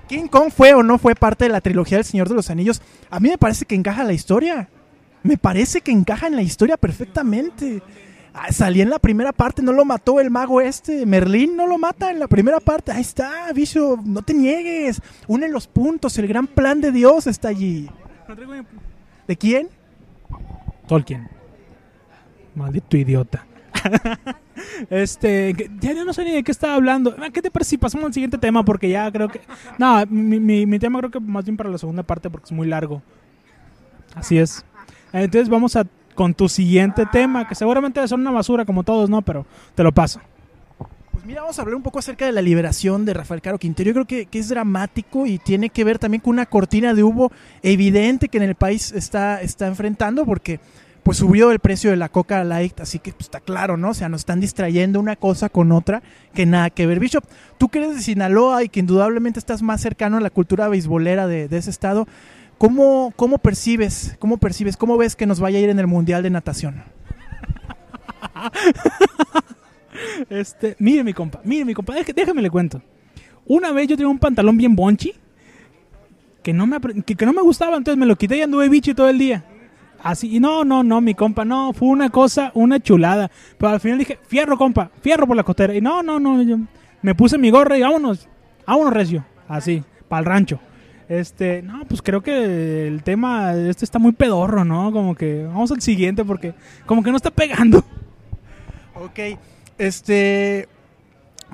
King 0.08 0.28
Kong 0.28 0.50
fue 0.56 0.74
o 0.74 0.82
no 0.82 0.98
fue 0.98 1.14
parte 1.14 1.46
de 1.46 1.50
la 1.52 1.62
trilogía 1.62 1.98
del 1.98 2.06
Señor 2.06 2.30
de 2.30 2.36
los 2.36 2.50
Anillos. 2.50 2.82
A 3.12 3.20
mí 3.20 3.30
me 3.30 3.38
parece 3.38 3.66
que 3.66 3.76
encaja 3.76 4.02
en 4.02 4.08
la 4.08 4.14
historia. 4.14 4.68
Me 5.22 5.38
parece 5.38 5.82
que 5.82 5.92
encaja 5.92 6.28
en 6.28 6.36
la 6.36 6.42
historia 6.42 6.78
perfectamente. 6.78 7.84
Ah, 8.34 8.52
salía 8.52 8.84
en 8.84 8.90
la 8.90 9.00
primera 9.00 9.34
parte, 9.34 9.62
no 9.62 9.74
lo 9.74 9.84
mató 9.86 10.20
el 10.20 10.30
mago 10.30 10.62
este. 10.62 11.06
Merlín 11.06 11.58
no 11.58 11.66
lo 11.68 11.78
mata 11.78 12.12
en 12.12 12.20
la 12.20 12.28
primera 12.28 12.60
parte. 12.60 12.92
Ahí 12.92 13.02
está, 13.02 13.52
Vicio, 13.54 14.00
no 14.04 14.22
te 14.22 14.34
niegues. 14.34 15.02
Une 15.28 15.50
los 15.50 15.68
puntos, 15.68 16.18
el 16.20 16.28
gran 16.28 16.46
plan 16.48 16.80
de 16.80 16.92
Dios 16.92 17.28
está 17.28 17.48
allí. 17.50 17.90
¿De 19.28 19.36
quién? 19.36 19.70
Tolkien. 20.88 21.28
Maldito 22.56 22.98
idiota. 22.98 23.46
este, 24.90 25.56
ya 25.80 25.94
no 26.04 26.14
sé 26.14 26.24
ni 26.26 26.32
de 26.32 26.44
qué 26.44 26.52
estaba 26.52 26.76
hablando. 26.76 27.16
Ah, 27.20 27.30
¿Qué 27.32 27.42
te 27.42 27.52
parece 27.52 27.72
si 27.72 27.78
pasamos 27.78 28.08
al 28.08 28.14
siguiente 28.14 28.38
tema? 28.38 28.64
Porque 28.64 28.90
ya 28.90 29.12
creo 29.12 29.28
que. 29.30 29.42
No, 29.78 30.04
mi, 30.08 30.40
mi- 30.40 30.66
mi 30.66 30.80
tema 30.80 31.00
creo 31.00 31.12
que 31.12 31.20
más 31.20 31.46
bien 31.46 31.58
para 31.58 31.70
la 31.70 31.78
segunda 31.78 32.04
parte 32.04 32.30
porque 32.30 32.46
es 32.46 32.52
muy 32.52 32.68
largo. 32.68 33.02
Así 34.16 34.38
es. 34.38 34.66
Entonces 35.14 35.50
vamos 35.50 35.76
a 35.76 35.86
con 36.20 36.34
tu 36.34 36.50
siguiente 36.50 37.06
tema, 37.06 37.48
que 37.48 37.56
seguramente 37.56 38.06
son 38.06 38.20
una 38.20 38.32
basura 38.32 38.66
como 38.66 38.84
todos, 38.84 39.10
¿no? 39.10 39.22
Pero 39.22 39.46
te 39.74 39.84
lo 39.84 39.94
paso. 39.94 40.20
Pues 41.14 41.24
mira, 41.24 41.40
vamos 41.40 41.58
a 41.58 41.62
hablar 41.62 41.76
un 41.78 41.82
poco 41.82 42.00
acerca 42.00 42.26
de 42.26 42.34
la 42.34 42.42
liberación 42.42 43.06
de 43.06 43.14
Rafael 43.14 43.42
Caro 43.42 43.58
Quintero. 43.58 43.88
Yo 43.88 43.94
creo 43.94 44.28
que, 44.30 44.38
es 44.38 44.50
dramático 44.50 45.26
y 45.26 45.38
tiene 45.38 45.70
que 45.70 45.86
ver 45.86 45.98
también 45.98 46.20
con 46.20 46.32
una 46.32 46.46
cortina 46.46 46.94
de 46.94 47.04
humo 47.04 47.32
evidente 47.64 48.28
que 48.28 48.36
en 48.36 48.44
el 48.44 48.56
país 48.56 48.92
está, 48.92 49.42
está 49.42 49.68
enfrentando, 49.68 50.26
porque 50.26 50.60
pues 51.04 51.20
subió 51.20 51.52
el 51.52 51.60
precio 51.60 51.90
de 51.90 51.96
la 51.96 52.10
Coca 52.10 52.44
Light, 52.44 52.82
así 52.82 53.00
que 53.00 53.14
pues, 53.14 53.28
está 53.28 53.40
claro, 53.40 53.78
¿no? 53.78 53.92
O 53.92 53.94
sea, 53.94 54.10
nos 54.10 54.20
están 54.20 54.42
distrayendo 54.42 55.00
una 55.00 55.16
cosa 55.16 55.48
con 55.48 55.72
otra 55.72 56.04
que 56.34 56.46
nada 56.46 56.70
que 56.70 56.86
ver. 56.86 57.00
Bishop, 57.00 57.24
tú 57.58 57.70
que 57.70 57.80
eres 57.80 57.96
de 57.96 58.02
Sinaloa 58.02 58.62
y 58.66 58.68
que 58.68 58.82
indudablemente 58.82 59.40
estás 59.40 59.62
más 59.62 59.80
cercano 59.80 60.18
a 60.18 60.20
la 60.20 60.32
cultura 60.32 60.68
beisbolera 60.68 61.28
de 61.28 61.46
ese 61.50 61.70
estado, 61.70 62.10
¿cómo, 62.60 63.12
¿cómo 63.16 63.40
percibes, 63.40 64.16
cómo 64.20 64.38
percibes, 64.38 64.78
cómo 64.78 64.98
ves 64.98 65.16
que 65.16 65.26
nos 65.26 65.40
vaya 65.40 65.58
a 65.58 65.62
ir 65.62 65.70
en 65.70 65.80
el 65.80 65.88
Mundial 65.88 66.22
de 66.22 66.30
Natación? 66.30 66.84
Este, 70.30 70.76
mire 70.80 71.04
mi 71.04 71.14
compa, 71.14 71.42
mire 71.44 71.66
mi 71.66 71.74
compa, 71.74 71.94
déjame, 71.94 72.42
le 72.42 72.50
cuento. 72.50 72.82
Una 73.46 73.72
vez 73.72 73.88
yo 73.88 73.98
tenía 73.98 74.10
un 74.10 74.20
pantalón 74.20 74.56
bien 74.58 74.76
bonchi 74.76 75.14
que 76.44 76.54
no 76.54 76.68
me 76.68 76.80
que 76.80 77.26
no 77.26 77.34
me 77.34 77.42
gustaba, 77.42 77.76
entonces 77.78 77.98
me 77.98 78.06
lo 78.06 78.16
quité 78.16 78.38
y 78.38 78.42
anduve 78.42 78.70
bichi 78.70 78.94
todo 78.94 79.10
el 79.10 79.18
día. 79.18 79.44
Así, 80.02 80.34
y 80.34 80.40
no, 80.40 80.64
no, 80.64 80.84
no, 80.84 81.02
mi 81.02 81.14
compa, 81.14 81.44
no, 81.44 81.74
fue 81.74 81.90
una 81.90 82.10
cosa, 82.10 82.52
una 82.54 82.80
chulada. 82.80 83.30
Pero 83.58 83.72
al 83.72 83.80
final 83.82 83.98
dije, 83.98 84.20
fierro, 84.26 84.58
compa, 84.58 84.92
fierro 85.02 85.28
por 85.28 85.36
la 85.36 85.44
costera. 85.44 85.76
Y 85.76 85.82
no, 85.82 86.02
no, 86.02 86.20
no, 86.20 86.42
yo 86.42 86.58
me 87.02 87.16
puse 87.16 87.38
mi 87.38 87.50
gorra 87.50 87.78
y 87.78 87.82
vámonos, 87.82 88.28
vámonos, 88.66 88.94
recio. 88.94 89.26
Así, 89.48 89.84
para 90.08 90.20
el 90.22 90.26
rancho. 90.26 90.60
Este, 91.10 91.64
no, 91.64 91.86
pues 91.86 92.02
creo 92.04 92.22
que 92.22 92.88
el 92.88 93.02
tema, 93.04 93.54
este 93.56 93.84
está 93.84 93.98
muy 94.00 94.12
pedorro, 94.12 94.64
¿no? 94.64 94.92
Como 94.92 95.16
que 95.16 95.44
vamos 95.44 95.72
al 95.72 95.82
siguiente 95.82 96.24
porque 96.24 96.54
como 96.86 97.02
que 97.04 97.10
no 97.12 97.18
está 97.18 97.32
pegando. 97.32 97.84
Ok, 98.96 99.20
este. 99.78 100.68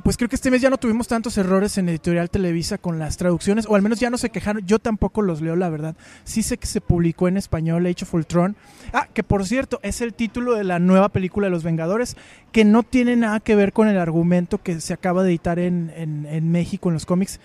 Pues 0.03 0.17
creo 0.17 0.27
que 0.27 0.35
este 0.35 0.51
mes 0.51 0.61
ya 0.61 0.69
no 0.69 0.77
tuvimos 0.77 1.07
tantos 1.07 1.37
errores 1.37 1.77
en 1.77 1.87
Editorial 1.87 2.29
Televisa 2.29 2.77
con 2.77 2.99
las 2.99 3.15
traducciones, 3.15 3.65
o 3.65 3.75
al 3.75 3.81
menos 3.81 3.97
ya 3.97 4.09
no 4.09 4.17
se 4.17 4.29
quejaron. 4.29 4.61
Yo 4.67 4.77
tampoco 4.77 5.21
los 5.21 5.41
leo, 5.41 5.55
la 5.55 5.69
verdad. 5.69 5.95
Sí 6.25 6.43
sé 6.43 6.57
que 6.57 6.67
se 6.67 6.81
publicó 6.81 7.29
en 7.29 7.37
español 7.37 7.85
Age 7.85 8.03
of 8.03 8.13
Ultron. 8.13 8.57
Ah, 8.91 9.07
que 9.13 9.23
por 9.23 9.45
cierto, 9.45 9.79
es 9.83 10.01
el 10.01 10.13
título 10.13 10.53
de 10.55 10.65
la 10.65 10.79
nueva 10.79 11.07
película 11.09 11.47
de 11.47 11.51
Los 11.51 11.63
Vengadores, 11.63 12.17
que 12.51 12.65
no 12.65 12.83
tiene 12.83 13.15
nada 13.15 13.39
que 13.39 13.55
ver 13.55 13.71
con 13.71 13.87
el 13.87 13.97
argumento 13.97 14.61
que 14.61 14.81
se 14.81 14.91
acaba 14.93 15.23
de 15.23 15.29
editar 15.29 15.59
en, 15.59 15.91
en- 15.95 16.25
en 16.25 16.51
México 16.51 16.89
en 16.89 16.95
los 16.95 17.05
cómics, 17.05 17.39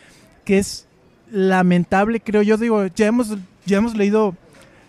que 0.44 0.58
es 0.58 0.88
lamentable, 1.30 2.20
creo 2.20 2.42
yo. 2.42 2.56
Digo, 2.56 2.86
ya 2.86 3.06
hemos, 3.06 3.36
ya 3.66 3.78
hemos 3.78 3.96
leído 3.96 4.34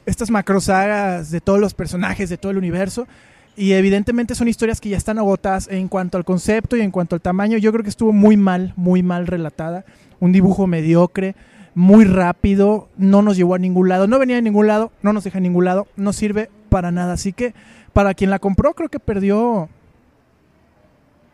estas 0.05 0.31
macrosagas 0.31 1.31
de 1.31 1.41
todos 1.41 1.59
los 1.59 1.73
personajes, 1.73 2.29
de 2.29 2.37
todo 2.37 2.51
el 2.51 2.57
universo. 2.57 3.07
Y 3.55 3.73
evidentemente 3.73 4.33
son 4.33 4.47
historias 4.47 4.79
que 4.79 4.89
ya 4.89 4.97
están 4.97 5.19
agotadas 5.19 5.67
en 5.69 5.87
cuanto 5.87 6.17
al 6.17 6.25
concepto 6.25 6.77
y 6.77 6.81
en 6.81 6.91
cuanto 6.91 7.15
al 7.15 7.21
tamaño. 7.21 7.57
Yo 7.57 7.71
creo 7.71 7.83
que 7.83 7.89
estuvo 7.89 8.13
muy 8.13 8.37
mal, 8.37 8.73
muy 8.75 9.03
mal 9.03 9.27
relatada. 9.27 9.85
Un 10.19 10.31
dibujo 10.31 10.67
mediocre, 10.67 11.35
muy 11.75 12.05
rápido, 12.05 12.89
no 12.97 13.21
nos 13.21 13.37
llevó 13.37 13.55
a 13.55 13.59
ningún 13.59 13.89
lado. 13.89 14.07
No 14.07 14.19
venía 14.19 14.37
de 14.37 14.41
ningún 14.41 14.67
lado, 14.67 14.91
no 15.01 15.13
nos 15.13 15.23
deja 15.23 15.39
en 15.39 15.43
ningún 15.43 15.65
lado, 15.65 15.87
no 15.95 16.13
sirve 16.13 16.49
para 16.69 16.91
nada. 16.91 17.13
Así 17.13 17.33
que 17.33 17.53
para 17.93 18.13
quien 18.13 18.29
la 18.29 18.39
compró, 18.39 18.73
creo 18.73 18.89
que 18.89 18.99
perdió 18.99 19.69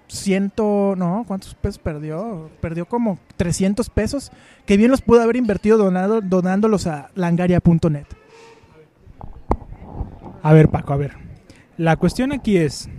ciento, 0.07 0.95
no, 0.97 1.25
¿cuántos 1.27 1.53
pesos 1.55 1.79
perdió? 1.79 2.49
Perdió 2.61 2.85
como 2.85 3.19
300 3.35 3.89
pesos, 3.89 4.31
que 4.65 4.77
bien 4.77 4.91
los 4.91 5.01
pudo 5.01 5.21
haber 5.21 5.35
invertido 5.35 5.77
donado, 5.77 6.21
donándolos 6.21 6.87
a 6.87 7.09
langaria.net. 7.15 8.05
A 10.41 10.53
ver, 10.53 10.69
Paco, 10.69 10.93
a 10.93 10.97
ver. 10.97 11.15
La 11.77 11.95
cuestión 11.95 12.31
aquí 12.31 12.57
es, 12.57 12.89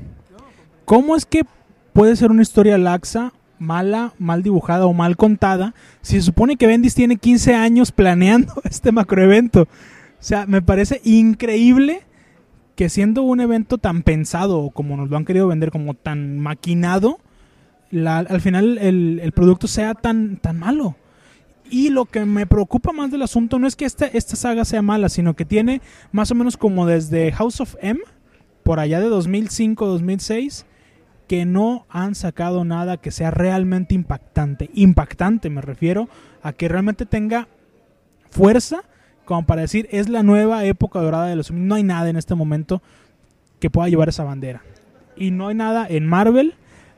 ¿cómo 0.84 1.16
es 1.16 1.24
que 1.26 1.44
puede 1.92 2.14
ser 2.16 2.30
una 2.30 2.42
historia 2.42 2.78
laxa, 2.78 3.32
mala, 3.58 4.12
mal 4.18 4.42
dibujada 4.42 4.86
o 4.86 4.92
mal 4.92 5.16
contada 5.16 5.74
si 6.00 6.16
se 6.16 6.22
supone 6.22 6.56
que 6.56 6.66
Bendis 6.66 6.94
tiene 6.94 7.16
15 7.16 7.54
años 7.54 7.90
planeando 7.90 8.54
este 8.64 8.92
macroevento? 8.92 9.62
O 9.62 9.66
sea, 10.22 10.46
me 10.46 10.62
parece 10.62 11.00
increíble 11.04 12.02
que 12.78 12.88
siendo 12.88 13.24
un 13.24 13.40
evento 13.40 13.78
tan 13.78 14.04
pensado 14.04 14.70
como 14.70 14.96
nos 14.96 15.10
lo 15.10 15.16
han 15.16 15.24
querido 15.24 15.48
vender, 15.48 15.72
como 15.72 15.94
tan 15.94 16.38
maquinado, 16.38 17.18
al 18.06 18.40
final 18.40 18.78
el, 18.78 19.18
el 19.20 19.32
producto 19.32 19.66
sea 19.66 19.94
tan, 19.94 20.36
tan 20.36 20.60
malo. 20.60 20.94
Y 21.68 21.88
lo 21.88 22.04
que 22.04 22.24
me 22.24 22.46
preocupa 22.46 22.92
más 22.92 23.10
del 23.10 23.22
asunto 23.22 23.58
no 23.58 23.66
es 23.66 23.74
que 23.74 23.84
esta, 23.84 24.06
esta 24.06 24.36
saga 24.36 24.64
sea 24.64 24.80
mala, 24.80 25.08
sino 25.08 25.34
que 25.34 25.44
tiene 25.44 25.82
más 26.12 26.30
o 26.30 26.36
menos 26.36 26.56
como 26.56 26.86
desde 26.86 27.32
House 27.32 27.60
of 27.60 27.74
M, 27.80 27.98
por 28.62 28.78
allá 28.78 29.00
de 29.00 29.08
2005-2006, 29.08 30.64
que 31.26 31.46
no 31.46 31.84
han 31.88 32.14
sacado 32.14 32.64
nada 32.64 32.96
que 32.98 33.10
sea 33.10 33.32
realmente 33.32 33.96
impactante. 33.96 34.70
Impactante 34.72 35.50
me 35.50 35.62
refiero 35.62 36.08
a 36.44 36.52
que 36.52 36.68
realmente 36.68 37.06
tenga 37.06 37.48
fuerza 38.30 38.84
como 39.28 39.42
para 39.42 39.60
decir 39.60 39.86
es 39.92 40.08
la 40.08 40.22
nueva 40.22 40.64
época 40.64 41.00
dorada 41.00 41.26
de 41.26 41.36
los 41.36 41.50
No 41.50 41.74
hay 41.74 41.82
nada 41.82 42.08
en 42.08 42.16
este 42.16 42.34
momento 42.34 42.80
que 43.60 43.68
pueda 43.68 43.90
llevar 43.90 44.08
esa 44.08 44.24
bandera. 44.24 44.62
Y 45.18 45.32
no 45.32 45.48
hay 45.48 45.54
nada 45.54 45.86
en 45.86 46.06
Marvel, 46.06 46.54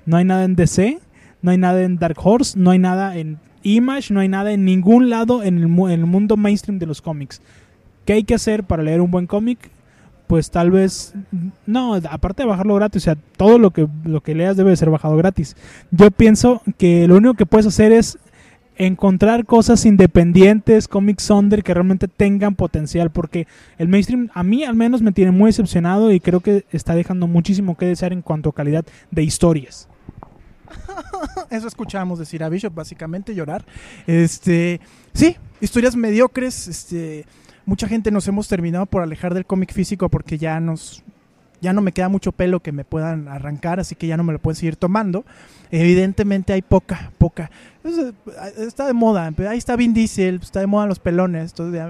no 0.07 0.17
hay 0.17 0.25
nada 0.25 0.45
en 0.45 0.55
DC, 0.55 1.01
no 1.43 1.51
hay 1.51 1.59
nada 1.59 1.83
en 1.83 1.99
Dark 1.99 2.17
Horse, 2.23 2.57
no 2.57 2.71
hay 2.71 2.79
nada 2.79 3.17
en 3.17 3.39
Image, 3.65 4.15
no 4.15 4.21
hay 4.21 4.29
nada 4.29 4.53
en 4.53 4.65
ningún 4.65 5.11
lado 5.11 5.43
en 5.43 5.59
el, 5.59 5.67
mundo 5.67 6.37
mainstream 6.37 6.79
de 6.79 6.87
los 6.87 7.03
cómics. 7.03 7.43
¿Qué 8.05 8.13
hay 8.13 8.23
que 8.23 8.35
hacer 8.35 8.63
para 8.63 8.85
leer 8.85 9.01
un 9.01 9.11
buen 9.11 9.27
cómic? 9.27 9.59
Pues 10.29 10.53
tal 10.53 10.71
vez, 10.71 11.15
no, 11.67 11.95
aparte 11.95 12.45
de 12.45 12.49
bajarlo 12.49 12.77
gratis, 12.77 13.03
o 13.03 13.05
sea, 13.07 13.17
todo 13.37 13.59
lo 13.59 13.73
que, 13.73 13.89
lo 14.05 14.21
que 14.21 14.37
leas 14.37 14.57
debe 14.57 14.71
de 14.71 14.77
ser 14.77 14.91
bajado 14.91 15.17
gratis. 15.17 15.57
Yo 15.91 16.13
pienso 16.13 16.63
que 16.79 17.09
lo 17.09 17.17
único 17.17 17.35
que 17.35 17.47
puedes 17.47 17.67
hacer 17.67 17.91
es 17.91 18.19
encontrar 18.87 19.45
cosas 19.45 19.85
independientes, 19.85 20.89
cómics 20.89 21.29
under 21.29 21.63
que 21.63 21.75
realmente 21.75 22.09
tengan 22.09 22.55
potencial, 22.55 23.11
porque 23.11 23.47
el 23.77 23.89
mainstream 23.89 24.31
a 24.33 24.43
mí 24.43 24.65
al 24.65 24.75
menos 24.75 25.03
me 25.03 25.13
tiene 25.13 25.33
muy 25.33 25.49
decepcionado 25.49 26.11
y 26.11 26.19
creo 26.19 26.41
que 26.41 26.65
está 26.73 26.95
dejando 26.95 27.27
muchísimo 27.27 27.77
que 27.77 27.85
desear 27.85 28.15
en 28.15 28.23
cuanto 28.23 28.49
a 28.49 28.55
calidad 28.55 28.87
de 29.11 29.23
historias. 29.23 29.87
Eso 31.51 31.69
escuchábamos 31.69 32.19
decir 32.19 32.43
a 32.43 32.49
Bishop, 32.49 32.75
básicamente 32.75 33.35
llorar. 33.35 33.67
Este, 34.07 34.81
sí, 35.13 35.37
historias 35.61 35.95
mediocres. 35.95 36.67
Este, 36.67 37.27
mucha 37.67 37.87
gente 37.87 38.11
nos 38.11 38.27
hemos 38.29 38.49
terminado 38.49 38.87
por 38.87 39.03
alejar 39.03 39.35
del 39.35 39.45
cómic 39.45 39.75
físico 39.75 40.09
porque 40.09 40.39
ya 40.39 40.59
nos, 40.59 41.05
ya 41.61 41.73
no 41.73 41.83
me 41.83 41.93
queda 41.93 42.09
mucho 42.09 42.33
pelo 42.33 42.61
que 42.61 42.73
me 42.73 42.85
puedan 42.85 43.29
arrancar, 43.29 43.81
así 43.81 43.95
que 43.95 44.07
ya 44.07 44.17
no 44.17 44.25
me 44.25 44.33
lo 44.33 44.39
pueden 44.39 44.57
seguir 44.57 44.77
tomando. 44.77 45.25
Evidentemente 45.71 46.53
hay 46.53 46.63
poca, 46.63 47.13
poca. 47.19 47.51
Eh, 47.85 48.13
Está 48.59 48.87
de 48.87 48.93
moda, 48.93 49.33
ahí 49.49 49.59
está 49.59 49.77
Vin 49.77 49.95
Diesel, 49.95 50.41
está 50.43 50.61
de 50.61 50.67
moda 50.67 50.87
los 50.87 50.99
pelones, 50.99 51.53
entonces 51.53 51.81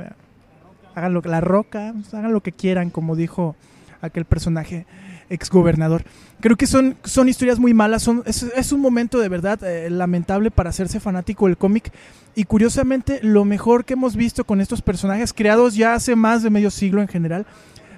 hagan 0.95 1.15
lo 1.15 1.23
que 1.23 1.29
la 1.29 1.41
roca, 1.41 1.93
pues, 1.95 2.12
hagan 2.15 2.33
lo 2.33 2.43
que 2.43 2.53
quieran, 2.53 2.91
como 2.91 3.17
dijo 3.17 3.57
aquel 4.00 4.25
personaje 4.25 4.87
exgobernador. 5.29 6.03
Creo 6.41 6.57
que 6.57 6.67
son, 6.67 6.97
son 7.05 7.29
historias 7.29 7.59
muy 7.59 7.73
malas, 7.73 8.03
son, 8.03 8.23
es, 8.27 8.43
es 8.43 8.73
un 8.73 8.81
momento 8.81 9.19
de 9.19 9.29
verdad 9.29 9.62
eh, 9.62 9.89
lamentable 9.89 10.50
para 10.50 10.71
hacerse 10.71 10.99
fanático 10.99 11.47
del 11.47 11.57
cómic 11.57 11.93
y 12.35 12.45
curiosamente 12.45 13.21
lo 13.23 13.45
mejor 13.45 13.85
que 13.85 13.95
hemos 13.95 14.17
visto 14.17 14.45
con 14.45 14.61
estos 14.61 14.83
personajes 14.83 15.33
creados 15.33 15.75
ya 15.75 15.95
hace 15.95 16.17
más 16.17 16.43
de 16.43 16.50
medio 16.50 16.71
siglo 16.71 17.00
en 17.00 17.09
general, 17.09 17.47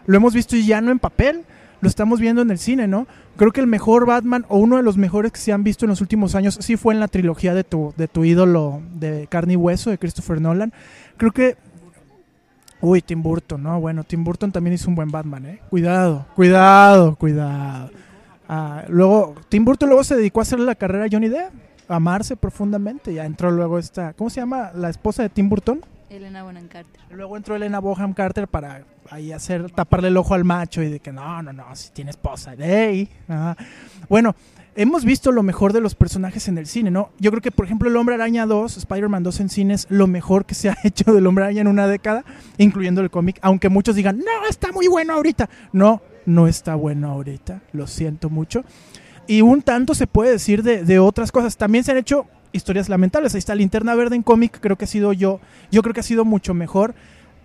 lo 0.06 0.16
hemos 0.16 0.34
visto 0.34 0.56
ya 0.56 0.80
no 0.80 0.90
en 0.90 0.98
papel, 0.98 1.44
lo 1.82 1.88
estamos 1.88 2.20
viendo 2.20 2.40
en 2.40 2.50
el 2.50 2.58
cine, 2.58 2.86
¿no? 2.86 3.06
Creo 3.36 3.50
que 3.50 3.60
el 3.60 3.66
mejor 3.66 4.06
Batman 4.06 4.46
o 4.48 4.56
uno 4.56 4.76
de 4.76 4.84
los 4.84 4.96
mejores 4.96 5.32
que 5.32 5.40
se 5.40 5.52
han 5.52 5.64
visto 5.64 5.84
en 5.84 5.90
los 5.90 6.00
últimos 6.00 6.36
años 6.36 6.56
sí 6.60 6.76
fue 6.76 6.94
en 6.94 7.00
la 7.00 7.08
trilogía 7.08 7.54
de 7.54 7.64
tu, 7.64 7.92
de 7.96 8.06
tu 8.06 8.24
ídolo 8.24 8.80
de 8.94 9.26
carne 9.28 9.54
y 9.54 9.56
hueso 9.56 9.90
de 9.90 9.98
Christopher 9.98 10.40
Nolan. 10.40 10.72
Creo 11.18 11.32
que 11.32 11.56
Uy, 12.80 13.00
Tim 13.00 13.22
Burton, 13.22 13.62
no, 13.62 13.80
bueno, 13.80 14.02
Tim 14.02 14.24
Burton 14.24 14.50
también 14.50 14.74
hizo 14.74 14.88
un 14.88 14.96
buen 14.96 15.08
Batman, 15.08 15.46
¿eh? 15.46 15.60
Cuidado, 15.70 16.26
cuidado, 16.34 17.14
cuidado. 17.14 17.90
Ah, 18.48 18.84
luego, 18.88 19.36
Tim 19.48 19.64
Burton 19.64 19.88
luego 19.88 20.02
se 20.02 20.16
dedicó 20.16 20.40
a 20.40 20.42
hacer 20.42 20.58
la 20.58 20.74
carrera 20.74 21.04
a 21.04 21.08
Johnny 21.10 21.28
Depp, 21.28 21.52
a 21.88 21.96
amarse 21.96 22.34
profundamente. 22.36 23.14
Ya 23.14 23.24
entró 23.24 23.52
luego 23.52 23.78
esta, 23.78 24.14
¿cómo 24.14 24.30
se 24.30 24.40
llama? 24.40 24.72
La 24.74 24.88
esposa 24.88 25.22
de 25.22 25.28
Tim 25.28 25.48
Burton. 25.48 25.80
Elena 26.12 26.42
Bonham 26.42 26.68
Carter. 26.68 27.00
Luego 27.10 27.36
entró 27.36 27.56
Elena 27.56 27.78
Boham 27.78 28.12
Carter 28.12 28.46
para 28.46 28.84
ahí 29.10 29.32
hacer, 29.32 29.70
taparle 29.70 30.08
el 30.08 30.16
ojo 30.16 30.34
al 30.34 30.44
macho 30.44 30.82
y 30.82 30.90
de 30.90 31.00
que 31.00 31.10
no, 31.10 31.42
no, 31.42 31.52
no, 31.52 31.64
si 31.74 31.90
tiene 31.90 32.10
esposa. 32.10 32.54
¡Ey! 32.54 33.08
Ajá. 33.28 33.56
Bueno, 34.08 34.34
hemos 34.76 35.04
visto 35.04 35.32
lo 35.32 35.42
mejor 35.42 35.72
de 35.72 35.80
los 35.80 35.94
personajes 35.94 36.48
en 36.48 36.58
el 36.58 36.66
cine, 36.66 36.90
¿no? 36.90 37.10
Yo 37.18 37.30
creo 37.30 37.40
que, 37.42 37.50
por 37.50 37.64
ejemplo, 37.64 37.88
El 37.88 37.96
Hombre 37.96 38.14
Araña 38.14 38.44
2, 38.44 38.76
Spider-Man 38.76 39.22
2 39.22 39.40
en 39.40 39.48
cines, 39.48 39.86
lo 39.88 40.06
mejor 40.06 40.44
que 40.44 40.54
se 40.54 40.68
ha 40.68 40.76
hecho 40.84 41.12
del 41.12 41.26
Hombre 41.26 41.44
Araña 41.44 41.62
en 41.62 41.68
una 41.68 41.86
década, 41.86 42.24
incluyendo 42.58 43.00
el 43.00 43.10
cómic, 43.10 43.38
aunque 43.40 43.70
muchos 43.70 43.96
digan, 43.96 44.18
no, 44.18 44.48
está 44.48 44.70
muy 44.72 44.88
bueno 44.88 45.14
ahorita. 45.14 45.48
No, 45.72 46.02
no 46.26 46.46
está 46.46 46.74
bueno 46.74 47.10
ahorita, 47.10 47.62
lo 47.72 47.86
siento 47.86 48.28
mucho. 48.28 48.64
Y 49.26 49.40
un 49.40 49.62
tanto 49.62 49.94
se 49.94 50.06
puede 50.06 50.32
decir 50.32 50.62
de, 50.62 50.84
de 50.84 50.98
otras 50.98 51.32
cosas. 51.32 51.56
También 51.56 51.84
se 51.84 51.92
han 51.92 51.98
hecho 51.98 52.26
historias 52.52 52.88
lamentables. 52.88 53.34
Ahí 53.34 53.38
está 53.38 53.54
Linterna 53.54 53.94
Verde 53.94 54.16
en 54.16 54.22
cómic, 54.22 54.58
creo 54.60 54.76
que 54.76 54.84
ha 54.84 54.88
sido 54.88 55.12
yo, 55.12 55.40
yo 55.70 55.82
creo 55.82 55.94
que 55.94 56.00
ha 56.00 56.04
sido 56.04 56.24
mucho 56.24 56.54
mejor 56.54 56.94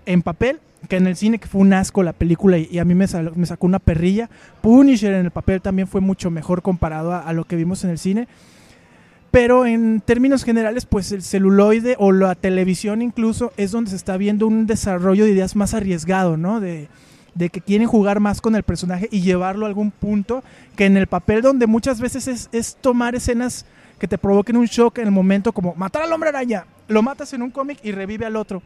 en 0.05 0.21
papel 0.21 0.59
que 0.87 0.95
en 0.97 1.07
el 1.07 1.15
cine, 1.15 1.39
que 1.39 1.47
fue 1.47 1.61
un 1.61 1.73
asco 1.73 2.03
la 2.03 2.13
película 2.13 2.57
y, 2.57 2.77
a 2.77 2.85
mí 2.85 2.93
me, 2.93 3.07
sal- 3.07 3.33
me 3.35 3.45
sacó 3.47 3.65
una 3.65 3.79
perrilla. 3.79 4.29
Punisher 4.61 5.13
en 5.13 5.25
el 5.25 5.31
papel 5.31 5.59
también 5.61 5.87
fue 5.87 6.01
mucho 6.01 6.29
mejor 6.29 6.61
comparado 6.61 7.11
a, 7.13 7.19
a 7.19 7.33
lo 7.33 7.45
que 7.45 7.55
vimos 7.55 7.83
en 7.83 7.89
el 7.89 7.97
cine. 7.97 8.27
Pero 9.31 9.65
en 9.65 10.01
términos 10.01 10.43
generales, 10.43 10.85
pues 10.85 11.11
el 11.11 11.21
celuloide 11.23 11.95
o 11.99 12.11
la 12.11 12.35
televisión 12.35 13.01
incluso 13.01 13.51
es 13.57 13.71
donde 13.71 13.89
se 13.89 13.95
está 13.97 14.17
viendo 14.17 14.47
un 14.47 14.67
desarrollo 14.67 15.25
de 15.25 15.31
ideas 15.31 15.55
más 15.55 15.73
arriesgado, 15.73 16.37
¿no? 16.37 16.61
De, 16.61 16.87
de 17.35 17.49
que 17.49 17.59
quieren 17.59 17.87
jugar 17.87 18.19
más 18.19 18.39
con 18.39 18.55
el 18.55 18.63
personaje 18.63 19.09
y 19.11 19.21
llevarlo 19.21 19.65
a 19.65 19.69
algún 19.69 19.91
punto 19.91 20.43
que 20.75 20.85
en 20.85 20.95
el 20.95 21.07
papel 21.07 21.41
donde 21.41 21.67
muchas 21.67 21.99
veces 21.99 22.27
es, 22.27 22.49
es 22.51 22.77
tomar 22.79 23.15
escenas 23.15 23.65
que 23.99 24.07
te 24.07 24.17
provoquen 24.17 24.57
un 24.57 24.65
shock 24.65 24.99
en 24.99 25.05
el 25.05 25.11
momento 25.11 25.51
como 25.51 25.73
matar 25.75 26.03
al 26.03 26.13
hombre 26.13 26.29
araña, 26.29 26.65
lo 26.87 27.01
matas 27.01 27.33
en 27.33 27.41
un 27.41 27.51
cómic 27.51 27.79
y 27.83 27.91
revive 27.91 28.25
al 28.25 28.35
otro. 28.35 28.61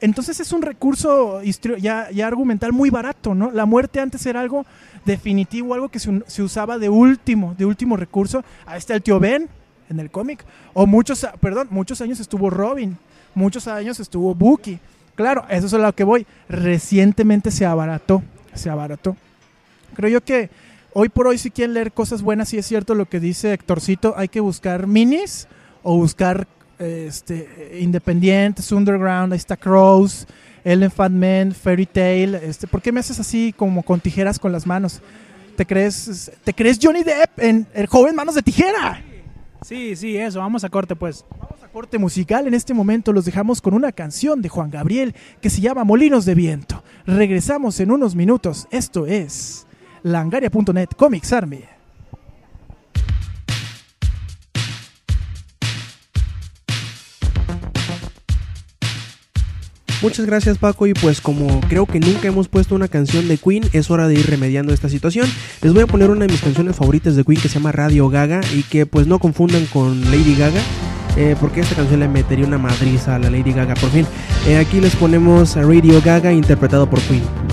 Entonces 0.00 0.38
es 0.38 0.52
un 0.52 0.62
recurso 0.62 1.40
ya, 1.78 2.08
ya 2.12 2.26
argumental 2.28 2.72
muy 2.72 2.88
barato, 2.88 3.34
¿no? 3.34 3.50
La 3.50 3.66
muerte 3.66 3.98
antes 3.98 4.24
era 4.26 4.40
algo 4.40 4.64
definitivo, 5.04 5.74
algo 5.74 5.88
que 5.88 5.98
se, 5.98 6.22
se 6.28 6.42
usaba 6.42 6.78
de 6.78 6.88
último, 6.88 7.54
de 7.58 7.64
último 7.64 7.96
recurso. 7.96 8.44
Ahí 8.64 8.78
está 8.78 8.94
el 8.94 9.02
tío 9.02 9.18
Ben 9.18 9.48
en 9.90 9.98
el 9.98 10.10
cómic. 10.10 10.44
O 10.72 10.86
muchos, 10.86 11.24
a- 11.24 11.32
perdón, 11.32 11.66
muchos 11.70 12.00
años 12.00 12.20
estuvo 12.20 12.48
Robin, 12.48 12.96
muchos 13.34 13.66
años 13.66 13.98
estuvo 13.98 14.34
Bucky. 14.36 14.78
Claro, 15.16 15.44
eso 15.48 15.66
es 15.66 15.74
a 15.74 15.78
lo 15.78 15.92
que 15.92 16.04
voy. 16.04 16.24
Recientemente 16.48 17.50
se 17.50 17.66
abarató, 17.66 18.22
se 18.54 18.70
abarató. 18.70 19.16
Creo 19.94 20.10
yo 20.10 20.20
que 20.22 20.48
hoy 21.00 21.08
por 21.08 21.28
hoy 21.28 21.38
si 21.38 21.52
quieren 21.52 21.74
leer 21.74 21.92
cosas 21.92 22.22
buenas, 22.22 22.48
sí 22.48 22.58
es 22.58 22.66
cierto 22.66 22.96
lo 22.96 23.06
que 23.08 23.20
dice 23.20 23.52
Héctorcito, 23.52 24.14
hay 24.16 24.26
que 24.26 24.40
buscar 24.40 24.88
minis 24.88 25.46
o 25.84 25.96
buscar 25.96 26.48
este, 26.80 27.78
independientes, 27.80 28.72
underground, 28.72 29.32
ahí 29.32 29.36
está 29.36 29.56
Crows, 29.56 30.26
Elephant 30.64 31.14
Man, 31.14 31.52
Fairy 31.52 31.86
Tail, 31.86 32.34
este, 32.34 32.66
¿por 32.66 32.82
qué 32.82 32.90
me 32.90 32.98
haces 32.98 33.20
así 33.20 33.54
como 33.56 33.84
con 33.84 34.00
tijeras 34.00 34.40
con 34.40 34.50
las 34.50 34.66
manos? 34.66 35.00
¿Te 35.54 35.64
crees, 35.64 36.32
te 36.42 36.52
crees 36.52 36.80
Johnny 36.82 37.04
Depp 37.04 37.38
en 37.38 37.68
El 37.74 37.86
joven 37.86 38.16
manos 38.16 38.34
de 38.34 38.42
tijera? 38.42 39.00
Sí, 39.62 39.94
sí, 39.94 40.16
eso, 40.16 40.40
vamos 40.40 40.64
a 40.64 40.68
corte 40.68 40.96
pues. 40.96 41.24
Vamos 41.30 41.62
a 41.62 41.68
corte 41.68 41.98
musical, 41.98 42.48
en 42.48 42.54
este 42.54 42.74
momento 42.74 43.12
los 43.12 43.24
dejamos 43.24 43.60
con 43.60 43.72
una 43.72 43.92
canción 43.92 44.42
de 44.42 44.48
Juan 44.48 44.72
Gabriel 44.72 45.14
que 45.40 45.48
se 45.48 45.60
llama 45.60 45.84
Molinos 45.84 46.24
de 46.24 46.34
Viento. 46.34 46.82
Regresamos 47.06 47.78
en 47.78 47.92
unos 47.92 48.16
minutos, 48.16 48.66
esto 48.72 49.06
es 49.06 49.67
langaria.net 50.02 50.88
Comics 50.96 51.32
Army. 51.32 51.64
Muchas 60.00 60.26
gracias 60.26 60.58
Paco 60.58 60.86
y 60.86 60.94
pues 60.94 61.20
como 61.20 61.60
creo 61.62 61.84
que 61.84 61.98
nunca 61.98 62.28
hemos 62.28 62.46
puesto 62.46 62.76
una 62.76 62.86
canción 62.86 63.26
de 63.26 63.36
Queen, 63.36 63.64
es 63.72 63.90
hora 63.90 64.06
de 64.06 64.14
ir 64.14 64.26
remediando 64.30 64.72
esta 64.72 64.88
situación. 64.88 65.26
Les 65.60 65.74
voy 65.74 65.82
a 65.82 65.86
poner 65.88 66.10
una 66.10 66.20
de 66.26 66.32
mis 66.32 66.40
canciones 66.40 66.76
favoritas 66.76 67.16
de 67.16 67.24
Queen 67.24 67.40
que 67.40 67.48
se 67.48 67.54
llama 67.54 67.72
Radio 67.72 68.08
Gaga 68.08 68.40
y 68.54 68.62
que 68.62 68.86
pues 68.86 69.08
no 69.08 69.18
confundan 69.18 69.66
con 69.66 70.04
Lady 70.04 70.36
Gaga. 70.36 70.60
eh, 71.16 71.34
porque 71.40 71.60
esta 71.62 71.74
canción 71.74 71.98
le 71.98 72.06
metería 72.06 72.46
una 72.46 72.58
madriza 72.58 73.16
a 73.16 73.18
la 73.18 73.28
Lady 73.28 73.52
Gaga 73.52 73.74
por 73.74 73.90
fin. 73.90 74.06
Eh, 74.46 74.56
aquí 74.58 74.80
les 74.80 74.94
ponemos 74.94 75.56
Radio 75.56 76.00
Gaga 76.00 76.32
interpretado 76.32 76.88
por 76.88 77.00
Queen. 77.00 77.47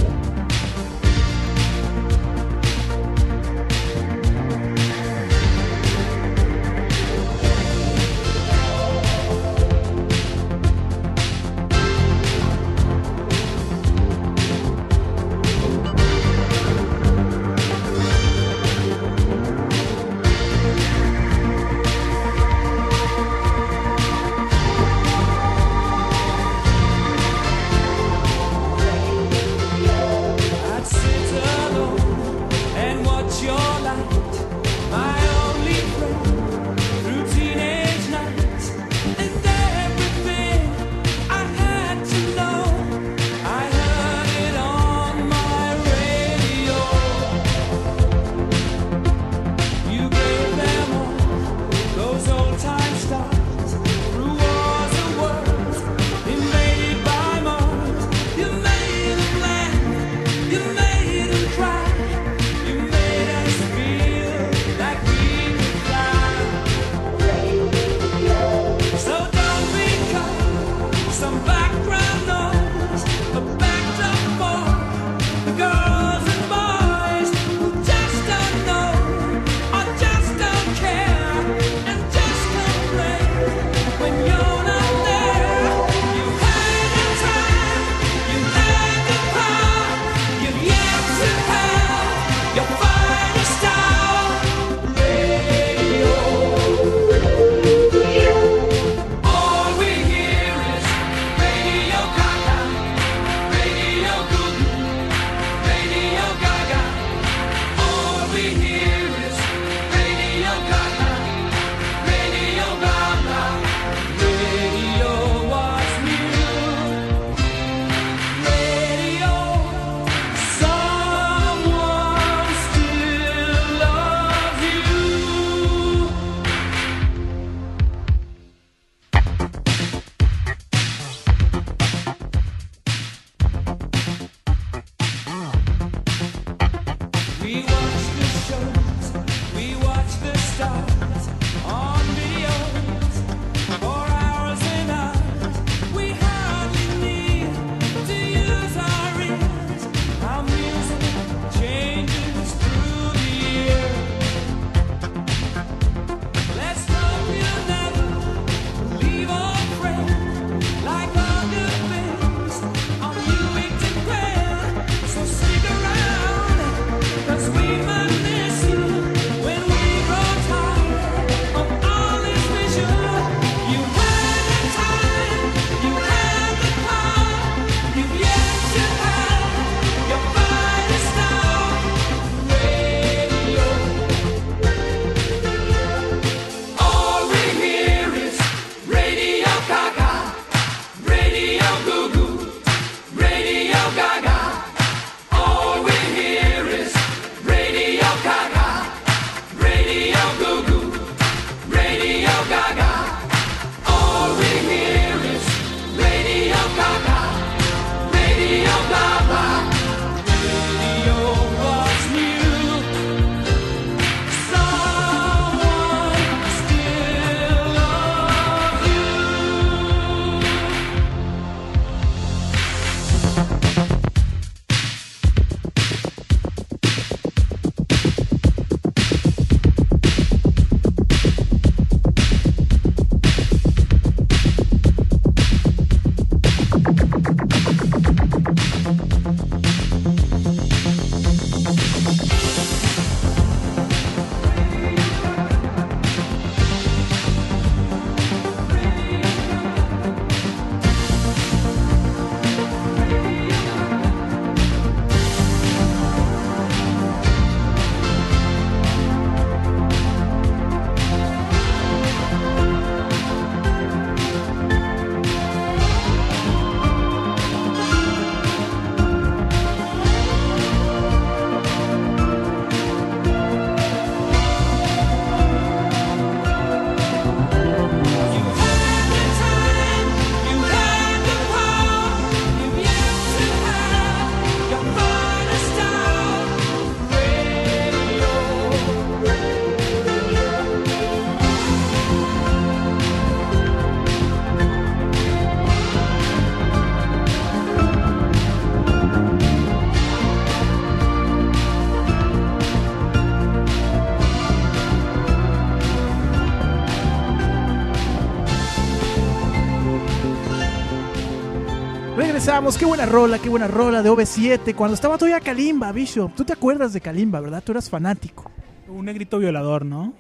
Regresamos. 312.15 312.77
Qué 312.77 312.85
buena 312.85 313.05
rola, 313.05 313.39
qué 313.39 313.49
buena 313.49 313.67
rola 313.67 314.01
de 314.01 314.09
OV7. 314.09 314.73
Cuando 314.73 314.95
estaba 314.95 315.17
todavía 315.17 315.39
Kalimba, 315.39 315.91
Bishop. 315.91 316.33
Tú 316.35 316.43
te 316.43 316.53
acuerdas 316.53 316.93
de 316.93 317.01
Kalimba, 317.01 317.39
¿verdad? 317.41 317.61
Tú 317.63 317.71
eras 317.71 317.89
fanático. 317.89 318.49
Un 318.87 319.05
negrito 319.05 319.39
violador, 319.39 319.85
¿no? 319.85 320.13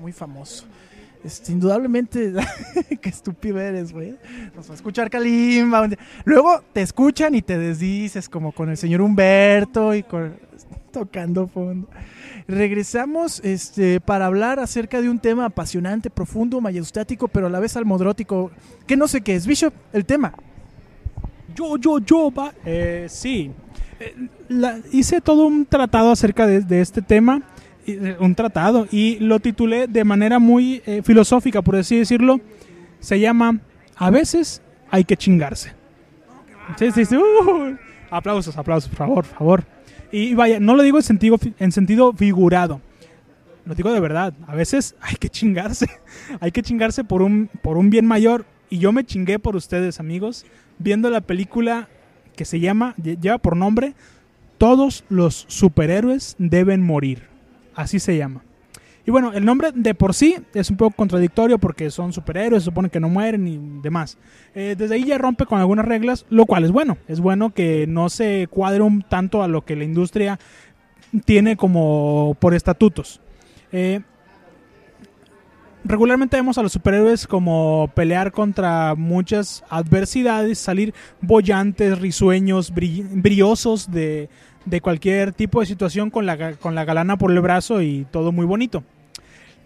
Muy 0.00 0.12
famoso. 0.12 0.66
Este, 1.24 1.52
indudablemente, 1.52 2.34
qué 3.00 3.08
estúpido 3.08 3.58
eres, 3.58 3.92
güey. 3.92 4.16
Nos 4.54 4.68
va 4.68 4.72
a 4.72 4.76
escuchar 4.76 5.08
Kalimba. 5.08 5.88
Luego 6.24 6.62
te 6.72 6.82
escuchan 6.82 7.34
y 7.34 7.42
te 7.42 7.56
desdices, 7.56 8.28
como 8.28 8.52
con 8.52 8.68
el 8.68 8.76
señor 8.76 9.00
Humberto 9.00 9.94
y 9.94 10.02
con 10.02 10.36
tocando 10.92 11.46
fondo. 11.46 11.88
Regresamos 12.48 13.40
este, 13.40 14.00
para 14.00 14.26
hablar 14.26 14.60
acerca 14.60 15.00
de 15.00 15.08
un 15.08 15.18
tema 15.18 15.46
apasionante, 15.46 16.10
profundo, 16.10 16.60
majestático, 16.60 17.28
pero 17.28 17.46
a 17.46 17.50
la 17.50 17.60
vez 17.60 17.76
almodrótico. 17.76 18.50
Que 18.86 18.96
no 18.96 19.08
sé 19.08 19.22
qué 19.22 19.34
es, 19.34 19.46
Bishop, 19.46 19.72
el 19.92 20.04
tema. 20.04 20.34
Yo, 21.56 21.76
yo, 21.78 21.98
yo, 21.98 22.30
va. 22.30 22.52
Eh, 22.64 23.06
sí. 23.08 23.50
Eh, 23.98 24.14
hice 24.92 25.20
todo 25.20 25.46
un 25.46 25.64
tratado 25.66 26.10
acerca 26.10 26.46
de, 26.46 26.80
este 26.80 27.02
tema. 27.02 27.42
eh, 27.86 28.16
Un 28.20 28.34
tratado. 28.34 28.86
Y 28.90 29.18
lo 29.20 29.40
titulé 29.40 29.86
de 29.86 30.04
manera 30.04 30.38
muy 30.38 30.82
filosófica, 31.02 31.62
por 31.62 31.76
así 31.76 31.96
decirlo. 31.96 32.40
Se 33.00 33.18
llama 33.18 33.60
A 33.96 34.10
veces 34.10 34.62
hay 34.90 35.04
que 35.04 35.16
chingarse. 35.16 35.72
Sí, 36.78 36.90
sí, 36.92 37.04
sí. 37.04 37.16
Uh, 37.16 37.76
aplausos, 38.10 38.56
aplausos, 38.56 38.88
por 38.90 38.98
favor, 38.98 39.24
por 39.24 39.36
favor. 39.38 39.64
Y 40.12 40.34
vaya, 40.34 40.60
no 40.60 40.74
lo 40.74 40.82
digo 40.82 40.98
en 40.98 41.02
sentido, 41.02 41.38
en 41.58 41.72
sentido 41.72 42.12
figurado. 42.12 42.80
Lo 43.64 43.74
digo 43.74 43.92
de 43.92 44.00
verdad. 44.00 44.34
A 44.46 44.54
veces 44.54 44.94
hay 45.00 45.16
que 45.16 45.28
chingarse. 45.28 45.88
hay 46.40 46.52
que 46.52 46.62
chingarse 46.62 47.04
por 47.04 47.22
un, 47.22 47.48
por 47.62 47.76
un 47.76 47.90
bien 47.90 48.06
mayor. 48.06 48.44
Y 48.68 48.78
yo 48.78 48.92
me 48.92 49.04
chingué 49.04 49.38
por 49.38 49.54
ustedes, 49.56 50.00
amigos, 50.00 50.44
viendo 50.78 51.10
la 51.10 51.20
película 51.20 51.88
que 52.34 52.44
se 52.44 52.60
llama, 52.60 52.94
lle- 52.98 53.18
lleva 53.20 53.38
por 53.38 53.56
nombre, 53.56 53.94
Todos 54.58 55.04
los 55.10 55.44
superhéroes 55.48 56.34
deben 56.38 56.82
morir. 56.82 57.24
Así 57.74 57.98
se 58.00 58.16
llama. 58.16 58.42
Y 59.04 59.10
bueno, 59.10 59.34
el 59.34 59.44
nombre 59.44 59.70
de 59.74 59.94
por 59.94 60.14
sí 60.14 60.36
es 60.54 60.70
un 60.70 60.78
poco 60.78 60.96
contradictorio 60.96 61.58
porque 61.58 61.90
son 61.90 62.14
superhéroes, 62.14 62.62
se 62.62 62.70
supone 62.70 62.88
que 62.88 62.98
no 62.98 63.10
mueren 63.10 63.46
y 63.46 63.80
demás. 63.82 64.16
Eh, 64.54 64.74
desde 64.76 64.94
ahí 64.94 65.04
ya 65.04 65.18
rompe 65.18 65.44
con 65.44 65.60
algunas 65.60 65.84
reglas, 65.84 66.24
lo 66.30 66.46
cual 66.46 66.64
es 66.64 66.72
bueno. 66.72 66.96
Es 67.06 67.20
bueno 67.20 67.52
que 67.52 67.86
no 67.86 68.08
se 68.08 68.46
cuadre 68.48 68.80
un 68.80 69.02
tanto 69.02 69.42
a 69.42 69.48
lo 69.48 69.62
que 69.64 69.76
la 69.76 69.84
industria 69.84 70.38
tiene 71.26 71.56
como 71.58 72.34
por 72.40 72.54
estatutos. 72.54 73.20
Eh, 73.72 74.00
regularmente 75.86 76.36
vemos 76.36 76.58
a 76.58 76.62
los 76.62 76.72
superhéroes 76.72 77.26
como 77.26 77.90
pelear 77.94 78.32
contra 78.32 78.94
muchas 78.94 79.64
adversidades, 79.68 80.58
salir 80.58 80.94
bollantes, 81.20 81.98
risueños, 81.98 82.72
brillosos 82.74 83.90
de, 83.90 84.28
de 84.64 84.80
cualquier 84.80 85.32
tipo 85.32 85.60
de 85.60 85.66
situación 85.66 86.10
con 86.10 86.26
la, 86.26 86.54
con 86.54 86.74
la 86.74 86.84
galana 86.84 87.16
por 87.16 87.30
el 87.30 87.40
brazo 87.40 87.82
y 87.82 88.06
todo 88.10 88.32
muy 88.32 88.46
bonito. 88.46 88.84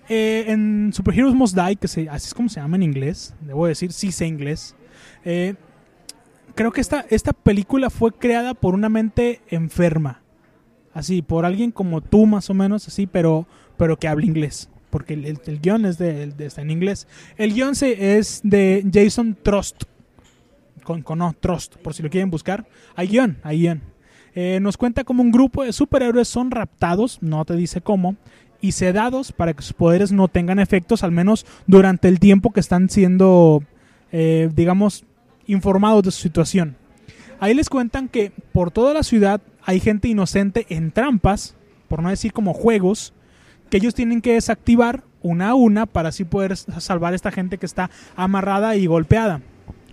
Eh, 0.09 0.47
en 0.49 0.93
Superheroes 0.93 1.35
Must 1.35 1.57
Die, 1.57 1.77
que 1.77 1.89
se, 1.89 2.09
así 2.09 2.27
es 2.29 2.35
como 2.35 2.49
se 2.49 2.61
llama 2.61 2.77
en 2.77 2.83
inglés, 2.83 3.35
debo 3.41 3.67
decir, 3.67 3.93
sí 3.93 4.11
sé 4.13 4.27
inglés. 4.27 4.75
eh, 5.25 5.55
creo 6.55 6.73
que 6.73 6.81
esta, 6.81 7.07
esta 7.11 7.33
película 7.33 7.91
fue 7.91 8.13
creada 8.13 8.55
por 8.55 8.75
una 8.75 8.89
mente 8.89 9.41
enferma. 9.49 10.21
Así, 10.93 11.23
por 11.23 11.47
alguien 11.47 11.71
como 11.71 12.01
tú 12.01 12.27
más 12.27 12.51
o 12.51 12.55
menos, 12.55 12.89
así, 12.89 13.07
pero, 13.07 13.47
pero 13.77 13.97
que 13.97 14.09
habla 14.09 14.27
inglés. 14.27 14.69
Porque 14.91 15.15
el, 15.15 15.25
el- 15.25 15.61
guion 15.61 15.87
es 15.87 15.99
de, 15.99 16.33
está 16.39 16.63
en 16.63 16.71
inglés. 16.71 17.07
El 17.37 17.55
guion 17.55 17.75
se, 17.75 18.19
es 18.19 18.41
de 18.43 18.85
Jason 18.93 19.37
Trost. 19.43 19.85
Con, 20.83 21.03
con 21.03 21.19
no, 21.19 21.35
Trost, 21.39 21.77
por 21.77 21.95
si 21.95 22.03
lo 22.03 22.11
quieren 22.11 22.31
buscar. 22.31 22.67
Hay 22.97 23.09
guion, 23.09 23.39
hay 23.43 23.61
guion. 23.61 23.83
Eh, 24.35 24.59
nos 24.61 24.77
cuenta 24.77 25.05
cómo 25.05 25.23
un 25.23 25.31
grupo 25.31 25.65
de 25.65 25.73
superhéroes 25.73 26.29
son 26.29 26.51
raptados, 26.51 27.19
no 27.21 27.45
te 27.45 27.55
dice 27.57 27.81
cómo, 27.81 28.17
y 28.61 28.73
sedados 28.73 29.33
para 29.33 29.55
que 29.55 29.63
sus 29.63 29.73
poderes 29.73 30.13
no 30.13 30.29
tengan 30.29 30.59
efectos, 30.59 31.03
al 31.05 31.11
menos 31.13 31.47
durante 31.67 32.09
el 32.09 32.19
tiempo 32.21 32.53
que 32.53 32.61
están 32.61 32.89
siendo, 32.91 33.63
eh, 34.13 34.49
digamos, 34.55 35.05
informados 35.47 36.03
de 36.05 36.11
su 36.13 36.23
situación. 36.23 36.77
Ahí 37.41 37.55
les 37.55 37.69
cuentan 37.69 38.09
que 38.09 38.33
por 38.53 38.71
toda 38.71 38.95
la 38.95 39.03
ciudad 39.03 39.41
hay 39.65 39.81
gente 39.81 40.09
inocente 40.09 40.67
en 40.69 40.93
trampas, 40.93 41.57
por 41.89 42.03
no 42.03 42.11
decir 42.11 42.33
como 42.33 42.53
juegos, 42.55 43.13
que 43.71 43.79
ellos 43.79 43.95
tienen 43.95 44.21
que 44.21 44.35
desactivar 44.35 45.03
una 45.23 45.51
a 45.51 45.55
una 45.55 45.87
para 45.87 46.11
así 46.11 46.25
poder 46.25 46.57
salvar 46.57 47.13
a 47.13 47.17
esta 47.17 47.31
gente 47.31 47.59
que 47.59 47.67
está 47.67 47.91
amarrada 48.17 48.77
y 48.77 48.87
golpeada. 48.87 49.41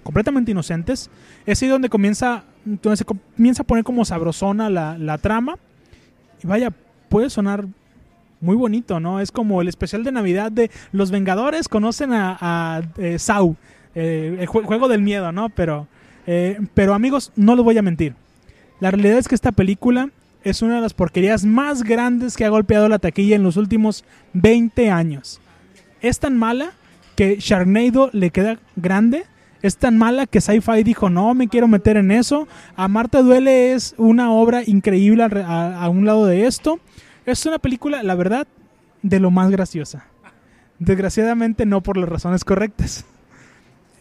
Completamente 0.04 0.52
inocentes. 0.52 1.10
Es 1.46 1.62
ahí 1.62 1.68
donde 1.70 1.90
comienza, 1.90 2.44
donde 2.66 2.98
se 2.98 3.06
comienza 3.06 3.64
a 3.64 3.66
poner 3.66 3.84
como 3.84 4.06
sabrosona 4.06 4.70
la, 4.70 4.98
la 4.98 5.18
trama. 5.18 5.58
Y 6.44 6.48
vaya, 6.48 6.72
puede 7.10 7.30
sonar 7.30 7.66
muy 8.40 8.56
bonito, 8.56 9.00
¿no? 9.00 9.20
Es 9.20 9.32
como 9.32 9.62
el 9.62 9.68
especial 9.68 10.04
de 10.04 10.12
Navidad 10.12 10.52
de 10.52 10.72
Los 10.92 11.12
Vengadores 11.12 11.68
conocen 11.68 12.14
a, 12.14 12.38
a 12.40 12.82
eh, 12.98 13.20
Sau, 13.20 13.56
eh, 13.96 14.38
el 14.40 14.48
jue- 14.48 14.64
juego 14.64 14.88
del 14.88 15.02
miedo, 15.02 15.32
¿no? 15.32 15.50
Pero, 15.50 15.88
eh, 16.26 16.60
pero 16.74 16.94
amigos, 16.94 17.32
no 17.36 17.56
les 17.56 17.66
voy 17.66 17.78
a 17.78 17.82
mentir. 17.82 18.14
La 18.80 18.92
realidad 18.92 19.18
es 19.18 19.28
que 19.28 19.36
esta 19.36 19.52
película 19.52 20.10
es 20.44 20.62
una 20.62 20.76
de 20.76 20.82
las 20.82 20.94
porquerías 20.94 21.46
más 21.46 21.84
grandes 21.84 22.36
que 22.38 22.46
ha 22.46 22.50
golpeado 22.50 22.88
la 22.90 23.00
taquilla 23.00 23.36
en 23.36 23.44
los 23.44 23.58
últimos 23.58 24.06
20 24.34 24.90
años. 24.90 25.40
Es 26.02 26.20
tan 26.20 26.38
mala 26.38 26.72
que 27.16 27.38
Sharknado 27.40 28.10
le 28.14 28.30
queda 28.30 28.60
grande. 28.76 29.26
Es 29.64 29.78
tan 29.78 29.98
mala 29.98 30.28
que 30.28 30.40
Sci-Fi 30.40 30.84
dijo, 30.84 31.10
no 31.10 31.34
me 31.34 31.48
quiero 31.48 31.68
meter 31.68 31.98
en 31.98 32.12
eso. 32.12 32.48
A 32.76 32.88
Marta 32.88 33.22
Duele 33.24 33.74
es 33.74 33.96
una 33.98 34.32
obra 34.32 34.62
increíble 34.66 35.24
a, 35.24 35.82
a- 35.84 35.90
un 35.90 36.06
lado 36.06 36.28
de 36.28 36.46
esto. 36.46 36.80
Es 37.26 37.46
una 37.46 37.58
película, 37.60 38.04
la 38.04 38.14
verdad, 38.16 38.48
de 39.02 39.20
lo 39.20 39.32
más 39.32 39.50
graciosa. 39.50 40.06
Desgraciadamente 40.80 41.66
no 41.66 41.82
por 41.82 41.98
las 41.98 42.08
razones 42.08 42.46
correctas. 42.46 43.06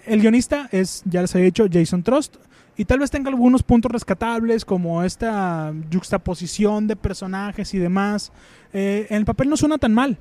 El 0.05 0.20
guionista 0.20 0.68
es, 0.70 1.03
ya 1.07 1.22
les 1.22 1.35
había 1.35 1.46
dicho, 1.46 1.66
Jason 1.72 2.03
Trost. 2.03 2.37
Y 2.77 2.85
tal 2.85 2.99
vez 2.99 3.11
tenga 3.11 3.31
algunos 3.31 3.62
puntos 3.62 3.91
rescatables, 3.91 4.65
como 4.65 5.03
esta 5.03 5.73
juxtaposición 5.93 6.87
de 6.87 6.97
personajes 6.97 7.73
y 7.73 7.79
demás. 7.79 8.33
Eh, 8.73 9.07
el 9.11 9.25
papel 9.25 9.49
no 9.49 9.57
suena 9.57 9.79
tan 9.79 9.95
mal. 9.95 10.19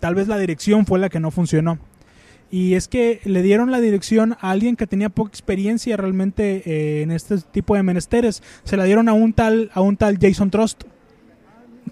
Tal 0.00 0.14
vez 0.14 0.26
la 0.26 0.38
dirección 0.38 0.86
fue 0.86 0.98
la 0.98 1.08
que 1.08 1.20
no 1.20 1.30
funcionó. 1.30 1.78
Y 2.50 2.74
es 2.74 2.88
que 2.88 3.20
le 3.24 3.42
dieron 3.42 3.70
la 3.70 3.80
dirección 3.80 4.36
a 4.40 4.50
alguien 4.50 4.76
que 4.76 4.86
tenía 4.86 5.08
poca 5.08 5.30
experiencia 5.30 5.96
realmente 5.96 6.62
eh, 6.66 7.02
en 7.02 7.10
este 7.10 7.38
tipo 7.38 7.76
de 7.76 7.82
menesteres. 7.82 8.42
Se 8.64 8.76
la 8.76 8.84
dieron 8.84 9.08
a 9.08 9.12
un 9.12 9.32
tal, 9.32 9.70
a 9.72 9.80
un 9.80 9.96
tal 9.96 10.18
Jason 10.20 10.50
Trost. 10.50 10.82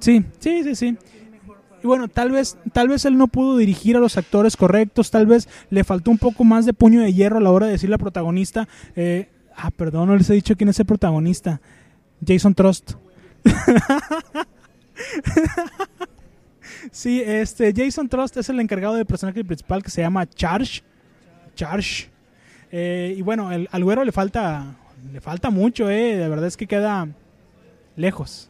Sí, 0.01 0.25
sí, 0.39 0.63
sí, 0.65 0.75
sí. 0.75 0.97
Y 1.83 1.87
bueno, 1.87 2.09
tal 2.09 2.31
vez, 2.31 2.59
tal 2.73 2.89
vez 2.89 3.05
él 3.05 3.17
no 3.17 3.27
pudo 3.27 3.57
dirigir 3.57 3.97
a 3.97 4.01
los 4.01 4.19
actores 4.19 4.57
correctos, 4.57 5.11
tal 5.11 5.27
vez 5.27 5.49
le 5.71 5.83
faltó 5.83 6.11
un 6.11 6.19
poco 6.19 6.45
más 6.45 6.67
de 6.67 6.75
puño 6.75 7.01
de 7.01 7.13
hierro 7.15 7.39
a 7.39 7.41
la 7.41 7.51
hora 7.51 7.67
de 7.67 7.73
decirle 7.73 7.95
al 7.95 8.01
protagonista, 8.01 8.69
eh, 8.97 9.29
ah, 9.57 9.71
perdón, 9.71 10.09
no 10.09 10.17
les 10.17 10.29
he 10.31 10.35
dicho 10.35 10.57
quién 10.57 10.69
es 10.69 10.81
el 10.81 10.87
protagonista, 10.87 11.61
Jason 12.27 12.55
Trost. 12.55 12.95
sí, 16.91 17.23
este, 17.25 17.73
Jason 17.75 18.09
Trost 18.09 18.37
es 18.37 18.49
el 18.49 18.61
encargado 18.61 18.95
del 18.95 19.07
personaje 19.07 19.45
principal 19.45 19.83
que 19.83 19.91
se 19.91 20.03
llama 20.03 20.29
Charge, 20.29 20.83
Charge. 21.55 22.11
Eh, 22.73 23.15
y 23.17 23.23
bueno, 23.23 23.51
el, 23.51 23.69
al 23.73 23.85
güero 23.85 24.05
le 24.05 24.13
falta, 24.13 24.77
le 25.13 25.21
falta 25.21 25.51
mucho, 25.51 25.91
eh, 25.91 26.17
de 26.17 26.29
verdad 26.29 26.47
es 26.47 26.57
que 26.57 26.67
queda 26.67 27.09
lejos, 27.97 28.49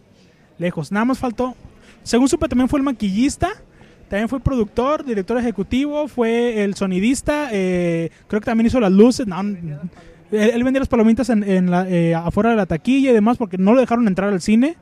lejos. 0.58 0.92
Nada 0.92 1.06
más 1.06 1.18
faltó 1.18 1.56
según 2.02 2.28
supe, 2.28 2.48
también 2.48 2.68
fue 2.68 2.78
el 2.78 2.84
maquillista, 2.84 3.50
también 4.08 4.28
fue 4.28 4.40
productor, 4.40 5.04
director 5.04 5.38
ejecutivo, 5.38 6.08
fue 6.08 6.64
el 6.64 6.74
sonidista, 6.74 7.48
eh, 7.52 8.10
creo 8.26 8.40
que 8.40 8.46
también 8.46 8.66
hizo 8.66 8.80
las 8.80 8.92
luces. 8.92 9.26
No, 9.26 9.42
él, 10.32 10.50
él 10.54 10.64
vendía 10.64 10.80
las 10.80 10.88
palomitas 10.88 11.30
en, 11.30 11.42
en 11.42 11.70
la, 11.70 11.88
eh, 11.88 12.14
afuera 12.14 12.50
de 12.50 12.56
la 12.56 12.66
taquilla 12.66 13.10
y 13.10 13.14
demás 13.14 13.36
porque 13.36 13.58
no 13.58 13.74
lo 13.74 13.80
dejaron 13.80 14.06
entrar 14.08 14.32
al 14.32 14.40
cine. 14.40 14.76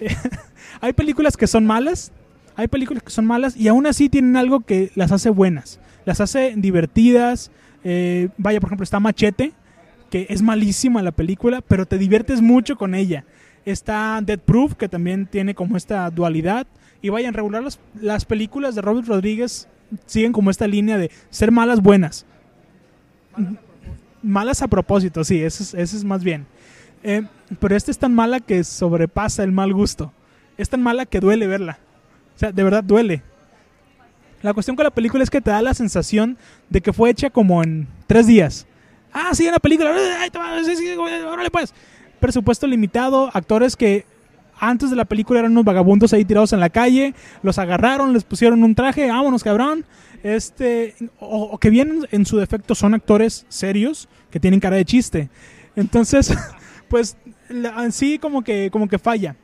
hay 0.80 0.92
películas 0.92 1.36
que 1.36 1.46
son 1.46 1.66
malas, 1.66 2.12
hay 2.56 2.68
películas 2.68 3.02
que 3.02 3.10
son 3.10 3.26
malas 3.26 3.56
y 3.56 3.68
aún 3.68 3.86
así 3.86 4.08
tienen 4.08 4.36
algo 4.36 4.60
que 4.60 4.90
las 4.94 5.12
hace 5.12 5.30
buenas, 5.30 5.80
las 6.04 6.20
hace 6.20 6.54
divertidas. 6.56 7.50
eh, 7.84 8.28
vaya, 8.36 8.60
por 8.60 8.68
ejemplo, 8.68 8.84
está 8.84 9.00
Machete, 9.00 9.52
que 10.10 10.26
es 10.28 10.42
malísima 10.42 11.02
la 11.02 11.12
película, 11.12 11.60
pero 11.60 11.86
te 11.86 11.98
diviertes 11.98 12.40
mucho 12.40 12.76
con 12.76 12.94
ella. 12.94 13.24
Está 13.64 14.20
Dead 14.22 14.38
Proof, 14.38 14.74
que 14.74 14.88
también 14.88 15.26
tiene 15.26 15.54
como 15.54 15.76
esta 15.76 16.08
dualidad. 16.10 16.66
Y 17.02 17.08
vayan, 17.10 17.34
regular 17.34 17.62
las, 17.62 17.78
las 18.00 18.24
películas 18.24 18.74
de 18.74 18.82
Robert 18.82 19.06
Rodríguez 19.06 19.68
siguen 20.06 20.32
como 20.32 20.50
esta 20.50 20.66
línea 20.66 20.98
de 20.98 21.10
ser 21.30 21.50
malas 21.52 21.80
buenas. 21.80 22.26
Malas 24.22 24.62
a 24.62 24.68
propósito, 24.68 25.24
sí, 25.24 25.42
eso 25.42 25.76
es, 25.76 26.04
más 26.04 26.22
bien. 26.22 26.46
Eh, 27.02 27.22
pero 27.58 27.74
esta 27.74 27.90
es 27.90 27.98
tan 27.98 28.14
mala 28.14 28.40
que 28.40 28.62
sobrepasa 28.64 29.42
el 29.42 29.52
mal 29.52 29.72
gusto. 29.72 30.12
Es 30.58 30.68
tan 30.68 30.82
mala 30.82 31.06
que 31.06 31.20
duele 31.20 31.46
verla. 31.46 31.78
O 32.36 32.38
sea, 32.38 32.52
de 32.52 32.62
verdad 32.62 32.84
duele. 32.84 33.22
La 34.42 34.54
cuestión 34.54 34.76
con 34.76 34.84
la 34.84 34.90
película 34.90 35.22
es 35.22 35.30
que 35.30 35.40
te 35.40 35.50
da 35.50 35.62
la 35.62 35.74
sensación 35.74 36.38
de 36.68 36.80
que 36.80 36.92
fue 36.92 37.10
hecha 37.10 37.30
como 37.30 37.62
en 37.62 37.88
tres 38.06 38.26
días. 38.26 38.66
Ah, 39.12 39.30
sí, 39.32 39.46
en 39.46 39.52
la 39.52 39.58
película. 39.58 39.94
Ay, 40.20 40.30
pues. 41.50 41.74
Presupuesto 42.20 42.66
limitado, 42.66 43.30
actores 43.32 43.76
que 43.76 44.04
antes 44.58 44.90
de 44.90 44.96
la 44.96 45.06
película 45.06 45.40
eran 45.40 45.52
unos 45.52 45.64
vagabundos 45.64 46.12
ahí 46.12 46.24
tirados 46.24 46.52
en 46.52 46.60
la 46.60 46.68
calle, 46.68 47.14
los 47.42 47.58
agarraron, 47.58 48.12
les 48.12 48.24
pusieron 48.24 48.62
un 48.62 48.74
traje, 48.74 49.08
vámonos 49.08 49.42
cabrón. 49.42 49.86
Este, 50.22 50.94
o, 51.18 51.56
que 51.58 51.70
bien 51.70 52.06
en 52.10 52.26
su 52.26 52.36
defecto 52.36 52.74
son 52.74 52.94
actores 52.94 53.46
serios 53.48 54.08
que 54.30 54.40
tienen 54.40 54.60
cara 54.60 54.76
de 54.76 54.84
chiste. 54.84 55.30
Entonces, 55.76 56.34
pues 56.88 57.16
la- 57.48 57.90
sí 57.90 58.18
como 58.18 58.42
que 58.42 58.70
como 58.70 58.88
que 58.88 58.98
falla. 58.98 59.36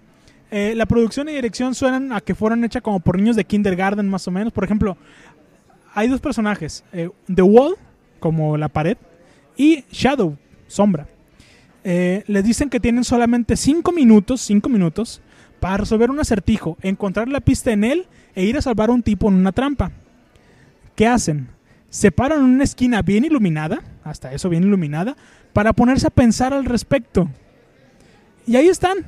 Eh, 0.50 0.74
la 0.76 0.86
producción 0.86 1.28
y 1.28 1.32
dirección 1.32 1.74
suenan 1.74 2.12
a 2.12 2.20
que 2.20 2.34
fueron 2.34 2.64
hechas 2.64 2.82
como 2.82 3.00
por 3.00 3.18
niños 3.18 3.36
de 3.36 3.44
kindergarten 3.44 4.08
más 4.08 4.28
o 4.28 4.30
menos. 4.30 4.52
Por 4.52 4.64
ejemplo, 4.64 4.96
hay 5.94 6.08
dos 6.08 6.20
personajes, 6.20 6.84
eh, 6.92 7.10
The 7.34 7.42
Wall 7.42 7.76
como 8.20 8.56
la 8.56 8.68
pared 8.68 8.96
y 9.56 9.84
Shadow, 9.90 10.36
sombra. 10.66 11.08
Eh, 11.84 12.24
les 12.26 12.44
dicen 12.44 12.68
que 12.68 12.80
tienen 12.80 13.04
solamente 13.04 13.56
5 13.56 13.92
minutos, 13.92 14.40
5 14.42 14.68
minutos 14.68 15.20
para 15.60 15.78
resolver 15.78 16.10
un 16.10 16.20
acertijo, 16.20 16.76
encontrar 16.82 17.28
la 17.28 17.40
pista 17.40 17.72
en 17.72 17.84
él 17.84 18.06
e 18.34 18.44
ir 18.44 18.56
a 18.58 18.62
salvar 18.62 18.90
a 18.90 18.92
un 18.92 19.02
tipo 19.02 19.28
en 19.28 19.34
una 19.34 19.52
trampa. 19.52 19.92
¿Qué 20.96 21.06
hacen? 21.06 21.48
Se 21.88 22.10
paran 22.10 22.40
en 22.40 22.44
una 22.46 22.64
esquina 22.64 23.02
bien 23.02 23.24
iluminada, 23.24 23.80
hasta 24.02 24.32
eso 24.32 24.48
bien 24.48 24.64
iluminada, 24.64 25.16
para 25.52 25.72
ponerse 25.72 26.06
a 26.08 26.10
pensar 26.10 26.52
al 26.52 26.64
respecto. 26.64 27.28
Y 28.46 28.56
ahí 28.56 28.68
están, 28.68 29.06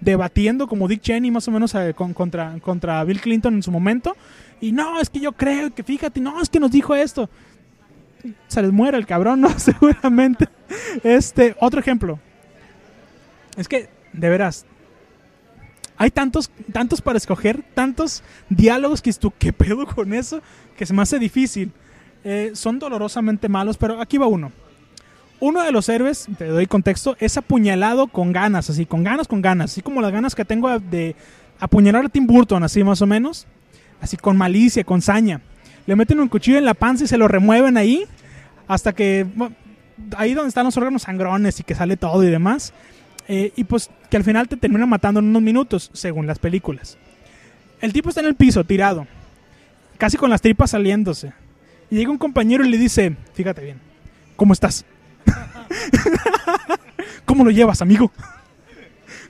debatiendo 0.00 0.66
como 0.66 0.88
Dick 0.88 1.00
Cheney 1.02 1.30
más 1.30 1.46
o 1.48 1.50
menos 1.50 1.74
eh, 1.74 1.92
con- 1.94 2.14
contra, 2.14 2.58
contra 2.60 3.02
Bill 3.04 3.20
Clinton 3.20 3.54
en 3.54 3.62
su 3.62 3.70
momento. 3.70 4.16
Y 4.60 4.72
no, 4.72 5.00
es 5.00 5.10
que 5.10 5.20
yo 5.20 5.32
creo 5.32 5.74
que 5.74 5.82
fíjate, 5.82 6.20
no, 6.20 6.40
es 6.40 6.48
que 6.48 6.60
nos 6.60 6.70
dijo 6.70 6.94
esto. 6.94 7.28
Se 8.48 8.62
les 8.62 8.72
muere 8.72 8.98
el 8.98 9.06
cabrón, 9.06 9.40
¿no? 9.40 9.50
Seguramente. 9.58 10.48
Este, 11.02 11.56
otro 11.60 11.80
ejemplo. 11.80 12.18
Es 13.56 13.68
que, 13.68 13.88
de 14.12 14.28
veras, 14.28 14.66
hay 16.00 16.10
tantos, 16.10 16.50
tantos 16.72 17.02
para 17.02 17.18
escoger, 17.18 17.62
tantos 17.74 18.22
diálogos 18.48 19.02
que 19.02 19.12
tú, 19.12 19.30
¿qué 19.38 19.52
pedo 19.52 19.86
con 19.86 20.14
eso? 20.14 20.40
Que 20.78 20.86
se 20.86 20.94
me 20.94 21.02
hace 21.02 21.18
difícil. 21.18 21.72
Eh, 22.24 22.52
son 22.54 22.78
dolorosamente 22.78 23.50
malos, 23.50 23.76
pero 23.76 24.00
aquí 24.00 24.16
va 24.16 24.26
uno. 24.26 24.50
Uno 25.40 25.62
de 25.62 25.70
los 25.72 25.90
héroes, 25.90 26.26
te 26.38 26.46
doy 26.46 26.66
contexto, 26.66 27.18
es 27.20 27.36
apuñalado 27.36 28.06
con 28.06 28.32
ganas, 28.32 28.70
así, 28.70 28.86
con 28.86 29.04
ganas, 29.04 29.28
con 29.28 29.42
ganas, 29.42 29.72
así 29.72 29.82
como 29.82 30.00
las 30.00 30.10
ganas 30.10 30.34
que 30.34 30.46
tengo 30.46 30.70
de 30.78 31.16
apuñalar 31.58 32.06
a 32.06 32.08
Tim 32.08 32.26
Burton, 32.26 32.62
así 32.62 32.82
más 32.82 33.02
o 33.02 33.06
menos, 33.06 33.46
así 34.00 34.16
con 34.16 34.38
malicia, 34.38 34.84
con 34.84 35.02
saña. 35.02 35.42
Le 35.84 35.96
meten 35.96 36.18
un 36.18 36.28
cuchillo 36.28 36.56
en 36.56 36.64
la 36.64 36.72
panza 36.72 37.04
y 37.04 37.08
se 37.08 37.18
lo 37.18 37.28
remueven 37.28 37.76
ahí, 37.76 38.06
hasta 38.68 38.94
que, 38.94 39.26
bueno, 39.34 39.54
ahí 40.16 40.32
donde 40.32 40.48
están 40.48 40.64
los 40.64 40.78
órganos 40.78 41.02
sangrones 41.02 41.60
y 41.60 41.62
que 41.62 41.74
sale 41.74 41.98
todo 41.98 42.24
y 42.24 42.30
demás, 42.30 42.72
eh, 43.32 43.52
y 43.54 43.62
pues 43.62 43.88
que 44.10 44.16
al 44.16 44.24
final 44.24 44.48
te 44.48 44.56
termina 44.56 44.86
matando 44.86 45.20
en 45.20 45.26
unos 45.26 45.40
minutos, 45.40 45.88
según 45.92 46.26
las 46.26 46.40
películas. 46.40 46.98
El 47.80 47.92
tipo 47.92 48.08
está 48.08 48.22
en 48.22 48.26
el 48.26 48.34
piso, 48.34 48.64
tirado, 48.64 49.06
casi 49.98 50.16
con 50.16 50.30
las 50.30 50.42
tripas 50.42 50.72
saliéndose. 50.72 51.32
Y 51.92 51.94
llega 51.94 52.10
un 52.10 52.18
compañero 52.18 52.64
y 52.64 52.68
le 52.68 52.76
dice, 52.76 53.14
fíjate 53.34 53.62
bien, 53.62 53.80
¿cómo 54.34 54.52
estás? 54.52 54.84
¿Cómo 57.24 57.44
lo 57.44 57.52
llevas, 57.52 57.80
amigo? 57.82 58.10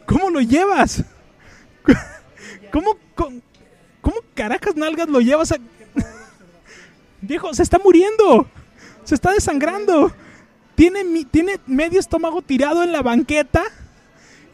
¿Cómo 0.07 0.31
lo 0.31 0.41
llevas? 0.41 1.05
¿Cómo, 2.73 2.97
cómo, 3.15 3.43
cómo 4.01 4.17
carajas 4.33 4.77
nalgas 4.77 5.11
lo 5.11 5.21
llevas 5.21 5.53
a... 5.53 5.57
Viejo, 7.21 7.53
se 7.53 7.63
está 7.63 7.79
muriendo. 7.79 8.49
Se 9.05 9.15
está 9.15 9.33
desangrando. 9.33 10.11
Tiene, 10.75 11.05
tiene 11.31 11.61
medio 11.67 12.01
estómago 12.01 12.41
tirado 12.41 12.83
en 12.83 12.93
la 12.93 13.03
banqueta. 13.03 13.63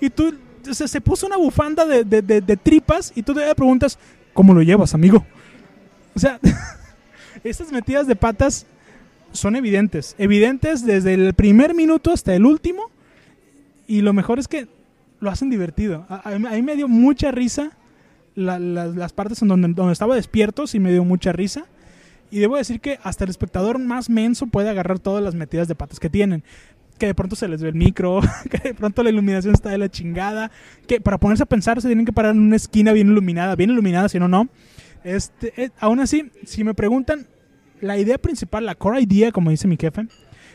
Y 0.00 0.10
tú... 0.10 0.34
Se, 0.72 0.88
se 0.88 1.00
puso 1.00 1.26
una 1.28 1.36
bufanda 1.36 1.86
de, 1.86 2.02
de- 2.02 2.22
de- 2.22 2.40
de 2.40 2.56
tripas 2.56 3.12
y 3.14 3.22
tú 3.22 3.32
le 3.34 3.54
preguntas, 3.54 3.98
¿cómo 4.34 4.52
lo 4.52 4.62
llevas, 4.62 4.94
amigo? 4.94 5.24
O 6.14 6.18
sea, 6.18 6.40
estas 7.44 7.70
metidas 7.70 8.08
de 8.08 8.16
patas 8.16 8.66
son 9.30 9.54
evidentes. 9.54 10.16
Evidentes 10.18 10.84
desde 10.84 11.14
el 11.14 11.34
primer 11.34 11.72
minuto 11.74 12.10
hasta 12.12 12.34
el 12.34 12.44
último. 12.44 12.90
Y 13.86 14.00
lo 14.00 14.12
mejor 14.12 14.40
es 14.40 14.48
que 14.48 14.66
lo 15.20 15.30
hacen 15.30 15.50
divertido. 15.50 16.04
A, 16.08 16.28
a- 16.30 16.34
a 16.34 16.38
mí 16.38 16.62
me 16.62 16.74
dio 16.74 16.88
mucha 16.88 17.30
risa 17.30 17.70
la- 18.34 18.58
la- 18.58 18.86
las 18.86 19.12
partes 19.12 19.40
en 19.42 19.48
donde, 19.48 19.68
donde 19.68 19.92
estaba 19.92 20.16
despierto, 20.16 20.66
sí 20.66 20.80
me 20.80 20.90
dio 20.90 21.04
mucha 21.04 21.30
risa. 21.32 21.66
Y 22.32 22.40
debo 22.40 22.56
decir 22.56 22.80
que 22.80 22.98
hasta 23.04 23.22
el 23.22 23.30
espectador 23.30 23.78
más 23.78 24.10
menso 24.10 24.48
puede 24.48 24.68
agarrar 24.68 24.98
todas 24.98 25.22
las 25.22 25.36
metidas 25.36 25.68
de 25.68 25.76
patas 25.76 26.00
que 26.00 26.10
tienen. 26.10 26.42
Que 26.98 27.06
de 27.06 27.14
pronto 27.14 27.36
se 27.36 27.46
les 27.48 27.62
ve 27.62 27.68
el 27.68 27.74
micro, 27.74 28.20
que 28.50 28.58
de 28.58 28.74
pronto 28.74 29.02
la 29.02 29.10
iluminación 29.10 29.54
está 29.54 29.70
de 29.70 29.78
la 29.78 29.88
chingada. 29.90 30.50
Que 30.86 31.00
para 31.00 31.18
ponerse 31.18 31.42
a 31.42 31.46
pensar 31.46 31.80
se 31.80 31.88
tienen 31.88 32.06
que 32.06 32.12
parar 32.12 32.32
en 32.34 32.40
una 32.40 32.56
esquina 32.56 32.92
bien 32.92 33.08
iluminada, 33.08 33.54
bien 33.56 33.70
iluminada, 33.70 34.08
si 34.08 34.18
no, 34.18 34.28
no. 34.28 34.48
Este, 35.04 35.52
eh, 35.62 35.70
aún 35.78 36.00
así, 36.00 36.30
si 36.44 36.64
me 36.64 36.74
preguntan, 36.74 37.26
la 37.80 37.98
idea 37.98 38.18
principal, 38.18 38.64
la 38.66 38.74
core 38.74 39.00
idea, 39.02 39.30
como 39.32 39.50
dice 39.50 39.68
mi 39.68 39.76
jefe, 39.76 40.06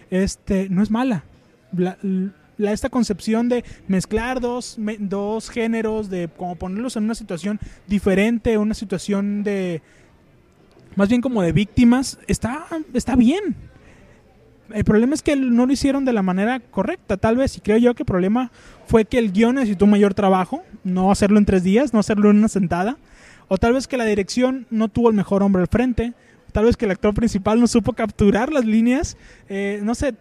este, 0.09 0.67
no 0.69 0.81
es 0.83 0.89
mala. 0.91 1.23
La, 1.71 1.97
la- 2.01 2.71
esta 2.71 2.89
concepción 2.89 3.49
de 3.49 3.63
mezclar 3.87 4.39
dos, 4.39 4.77
dos 4.99 5.49
géneros, 5.49 6.09
de 6.09 6.29
como 6.35 6.55
ponerlos 6.57 6.95
en 6.95 7.05
una 7.05 7.15
situación 7.15 7.59
diferente, 7.87 8.57
una 8.57 8.73
situación 8.75 9.41
de, 9.43 9.81
más 10.95 11.09
bien 11.09 11.21
como 11.21 11.41
de 11.41 11.53
víctimas, 11.53 12.19
está, 12.27 12.67
está 12.93 13.15
bien. 13.15 13.55
El 14.73 14.83
problema 14.83 15.13
es 15.13 15.21
que 15.21 15.35
no 15.35 15.65
lo 15.65 15.73
hicieron 15.73 16.05
de 16.05 16.13
la 16.13 16.21
manera 16.21 16.59
correcta, 16.59 17.17
tal 17.17 17.37
vez, 17.37 17.57
y 17.57 17.61
creo 17.61 17.77
yo 17.77 17.93
que 17.93 18.03
el 18.03 18.07
problema 18.07 18.51
fue 18.85 19.05
que 19.05 19.17
el 19.17 19.31
guion 19.31 19.55
necesitó 19.55 19.87
mayor 19.87 20.13
trabajo, 20.13 20.63
no 20.83 21.11
hacerlo 21.11 21.37
en 21.37 21.45
tres 21.45 21.63
días, 21.63 21.93
no 21.93 21.99
hacerlo 21.99 22.29
en 22.29 22.37
una 22.37 22.47
sentada, 22.47 22.97
o 23.47 23.57
tal 23.57 23.73
vez 23.73 23.87
que 23.87 23.97
la 23.97 24.05
dirección 24.05 24.65
no 24.69 24.87
tuvo 24.87 25.09
el 25.09 25.15
mejor 25.15 25.43
hombre 25.43 25.61
al 25.61 25.67
frente, 25.67 26.13
tal 26.51 26.65
vez 26.65 26.77
que 26.77 26.85
el 26.85 26.91
actor 26.91 27.13
principal 27.13 27.59
no 27.59 27.67
supo 27.67 27.93
capturar 27.93 28.51
las 28.51 28.65
líneas, 28.65 29.17
eh, 29.49 29.79
no 29.83 29.95
sé, 29.95 30.15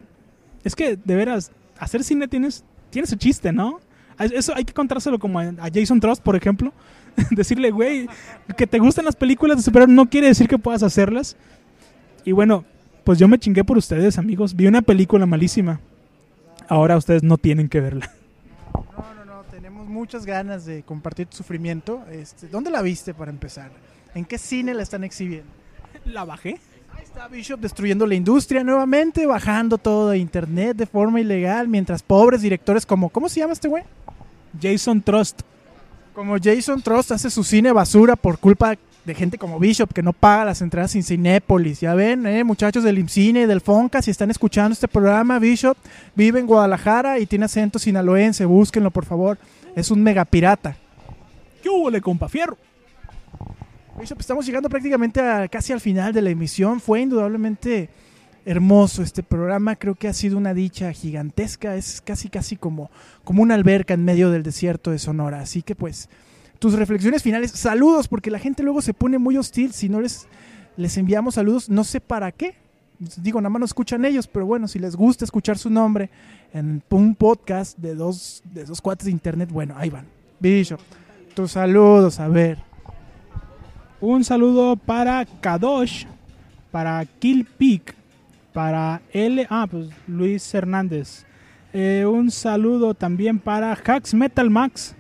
es 0.64 0.74
que 0.74 0.96
de 0.96 1.14
veras, 1.14 1.52
hacer 1.78 2.04
cine 2.04 2.28
tienes, 2.28 2.64
tiene 2.90 3.06
su 3.06 3.16
chiste, 3.16 3.52
¿no? 3.52 3.80
Eso 4.18 4.52
hay 4.54 4.64
que 4.64 4.74
contárselo 4.74 5.18
como 5.18 5.40
a 5.40 5.70
Jason 5.72 5.98
Trust, 5.98 6.22
por 6.22 6.36
ejemplo, 6.36 6.74
decirle, 7.30 7.70
güey, 7.70 8.06
que 8.56 8.66
te 8.66 8.78
gustan 8.78 9.06
las 9.06 9.16
películas 9.16 9.56
de 9.56 9.62
superhéroes 9.62 9.94
no 9.94 10.10
quiere 10.10 10.26
decir 10.26 10.46
que 10.46 10.58
puedas 10.58 10.82
hacerlas. 10.82 11.36
Y 12.24 12.32
bueno, 12.32 12.66
pues 13.04 13.18
yo 13.18 13.28
me 13.28 13.38
chingué 13.38 13.64
por 13.64 13.78
ustedes, 13.78 14.18
amigos, 14.18 14.54
vi 14.54 14.66
una 14.66 14.82
película 14.82 15.26
malísima. 15.26 15.80
Ahora 16.68 16.96
ustedes 16.96 17.22
no 17.22 17.36
tienen 17.38 17.68
que 17.68 17.80
verla. 17.80 18.10
No, 18.72 19.14
no, 19.14 19.24
no, 19.24 19.42
tenemos 19.50 19.88
muchas 19.88 20.24
ganas 20.24 20.64
de 20.64 20.82
compartir 20.82 21.26
tu 21.26 21.36
sufrimiento. 21.36 22.04
Este, 22.10 22.46
¿Dónde 22.46 22.70
la 22.70 22.82
viste 22.82 23.14
para 23.14 23.30
empezar? 23.30 23.70
¿En 24.14 24.24
qué 24.24 24.38
cine 24.38 24.74
la 24.74 24.82
están 24.82 25.02
exhibiendo? 25.04 25.50
La 26.04 26.24
bajé. 26.24 26.58
Ahí 26.96 27.02
está 27.02 27.28
Bishop 27.28 27.60
destruyendo 27.60 28.06
la 28.06 28.14
industria 28.14 28.62
nuevamente, 28.62 29.26
bajando 29.26 29.78
todo 29.78 30.10
de 30.10 30.18
internet 30.18 30.76
de 30.76 30.86
forma 30.86 31.20
ilegal, 31.20 31.68
mientras 31.68 32.02
pobres 32.02 32.42
directores 32.42 32.86
como, 32.86 33.08
¿cómo 33.08 33.28
se 33.28 33.40
llama 33.40 33.52
este 33.52 33.68
güey? 33.68 33.82
Jason 34.60 35.02
Trust. 35.02 35.40
Como 36.14 36.36
Jason 36.42 36.82
Trust 36.82 37.12
hace 37.12 37.30
su 37.30 37.44
cine 37.44 37.72
basura 37.72 38.16
por 38.16 38.38
culpa 38.38 38.76
de 39.04 39.14
gente 39.14 39.38
como 39.38 39.58
Bishop 39.58 39.92
que 39.92 40.02
no 40.02 40.12
paga 40.12 40.44
las 40.44 40.62
entradas 40.62 40.94
en 40.94 41.02
Cinépolis. 41.02 41.80
Ya 41.80 41.94
ven, 41.94 42.26
eh, 42.26 42.44
muchachos 42.44 42.84
del 42.84 42.98
IMCINE 42.98 43.42
y 43.42 43.46
del 43.46 43.60
FONCA, 43.60 44.02
si 44.02 44.10
están 44.10 44.30
escuchando 44.30 44.72
este 44.72 44.88
programa, 44.88 45.38
Bishop 45.38 45.76
vive 46.14 46.40
en 46.40 46.46
Guadalajara 46.46 47.18
y 47.18 47.26
tiene 47.26 47.46
acento 47.46 47.78
sinaloense, 47.78 48.44
búsquenlo 48.44 48.90
por 48.90 49.04
favor. 49.04 49.38
Es 49.74 49.90
un 49.90 50.02
mega 50.02 50.24
pirata. 50.24 50.76
¿Qué 51.62 51.68
hubo, 51.68 51.90
le 51.90 52.00
compa 52.00 52.28
fierro? 52.28 52.56
Bishop, 53.98 54.20
estamos 54.20 54.46
llegando 54.46 54.68
prácticamente 54.68 55.20
a, 55.20 55.46
casi 55.48 55.72
al 55.72 55.80
final 55.80 56.12
de 56.12 56.22
la 56.22 56.30
emisión. 56.30 56.80
Fue 56.80 57.00
indudablemente 57.00 57.90
hermoso 58.46 59.02
este 59.02 59.22
programa. 59.22 59.76
Creo 59.76 59.94
que 59.94 60.08
ha 60.08 60.14
sido 60.14 60.38
una 60.38 60.54
dicha 60.54 60.92
gigantesca. 60.92 61.76
Es 61.76 62.00
casi, 62.00 62.28
casi 62.28 62.56
como, 62.56 62.90
como 63.24 63.42
una 63.42 63.54
alberca 63.54 63.94
en 63.94 64.04
medio 64.04 64.30
del 64.30 64.42
desierto 64.42 64.90
de 64.90 64.98
Sonora. 64.98 65.40
Así 65.40 65.62
que 65.62 65.74
pues, 65.74 66.08
tus 66.60 66.74
reflexiones 66.74 67.24
finales. 67.24 67.50
Saludos, 67.50 68.06
porque 68.06 68.30
la 68.30 68.38
gente 68.38 68.62
luego 68.62 68.80
se 68.82 68.94
pone 68.94 69.18
muy 69.18 69.36
hostil 69.36 69.72
si 69.72 69.88
no 69.88 70.00
les, 70.00 70.28
les 70.76 70.96
enviamos 70.96 71.34
saludos. 71.34 71.68
No 71.68 71.82
sé 71.82 72.00
para 72.00 72.30
qué. 72.30 72.54
Digo, 73.16 73.40
nada 73.40 73.48
más 73.48 73.60
no 73.60 73.64
escuchan 73.64 74.04
ellos, 74.04 74.28
pero 74.28 74.44
bueno, 74.44 74.68
si 74.68 74.78
les 74.78 74.94
gusta 74.94 75.24
escuchar 75.24 75.56
su 75.56 75.70
nombre 75.70 76.10
en 76.52 76.82
un 76.90 77.14
podcast 77.14 77.78
de 77.78 77.94
dos, 77.94 78.42
de 78.44 78.64
dos 78.64 78.80
cuates 78.82 79.06
de 79.06 79.10
internet, 79.10 79.50
bueno, 79.50 79.74
ahí 79.76 79.88
van. 79.88 80.04
Bishop, 80.38 80.78
tus 81.34 81.52
saludos, 81.52 82.20
a 82.20 82.28
ver. 82.28 82.58
Un 84.02 84.22
saludo 84.22 84.76
para 84.76 85.24
Kadosh, 85.24 86.04
para 86.70 87.04
Kill 87.06 87.46
Peak, 87.46 87.94
para 88.52 89.00
L. 89.12 89.46
Ah, 89.48 89.66
pues 89.70 89.88
Luis 90.06 90.52
Hernández. 90.54 91.24
Eh, 91.72 92.04
un 92.06 92.30
saludo 92.30 92.92
también 92.92 93.38
para 93.38 93.72
Hacks 93.72 94.12
Metal 94.12 94.50
Max, 94.50 94.94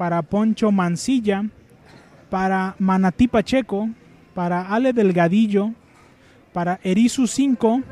para 0.00 0.22
Poncho 0.22 0.72
Mancilla, 0.72 1.44
para 2.30 2.74
Manatí 2.78 3.28
Pacheco, 3.28 3.90
para 4.32 4.62
Ale 4.62 4.94
Delgadillo, 4.94 5.74
para 6.54 6.80
Erizu 6.82 7.26
5 7.26 7.82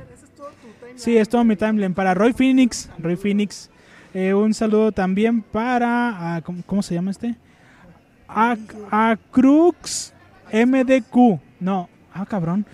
Sí, 0.97 1.18
es 1.18 1.29
todo 1.29 1.44
mi 1.44 1.55
timeline. 1.55 1.92
Para 1.92 2.14
Roy 2.14 2.33
Phoenix, 2.33 2.88
Roy 2.99 3.16
Phoenix. 3.16 3.68
Eh, 4.14 4.33
un 4.33 4.55
saludo 4.55 4.90
también 4.90 5.42
para. 5.42 6.37
ah, 6.37 6.42
¿cómo, 6.64 6.83
se 6.83 6.94
llama 6.94 7.11
este? 7.11 7.37
A, 8.27 8.57
Crux 9.31 10.14
MDQ. 10.51 11.38
No, 11.61 11.90
ah, 12.14 12.25
cabrón. 12.25 12.64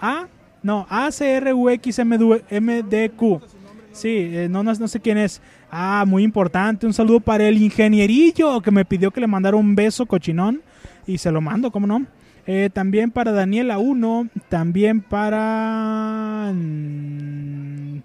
A, 0.00 0.28
no, 0.62 0.86
ACRUX 0.88 1.98
MDQ. 1.98 3.42
Sí, 3.90 4.30
eh, 4.30 4.46
no, 4.48 4.62
no, 4.62 4.72
no 4.72 4.86
sé 4.86 5.00
quién 5.00 5.18
es. 5.18 5.42
Ah, 5.76 6.04
muy 6.06 6.22
importante. 6.22 6.86
Un 6.86 6.92
saludo 6.92 7.18
para 7.18 7.48
el 7.48 7.60
ingenierillo 7.60 8.60
que 8.60 8.70
me 8.70 8.84
pidió 8.84 9.10
que 9.10 9.20
le 9.20 9.26
mandara 9.26 9.56
un 9.56 9.74
beso 9.74 10.06
cochinón. 10.06 10.62
Y 11.04 11.18
se 11.18 11.32
lo 11.32 11.40
mando, 11.40 11.72
¿cómo 11.72 11.88
no? 11.88 12.06
Eh, 12.46 12.70
también 12.72 13.10
para 13.10 13.32
Daniela 13.32 13.78
1. 13.78 14.28
También 14.48 15.00
para. 15.00 16.52
mm, 16.54 18.02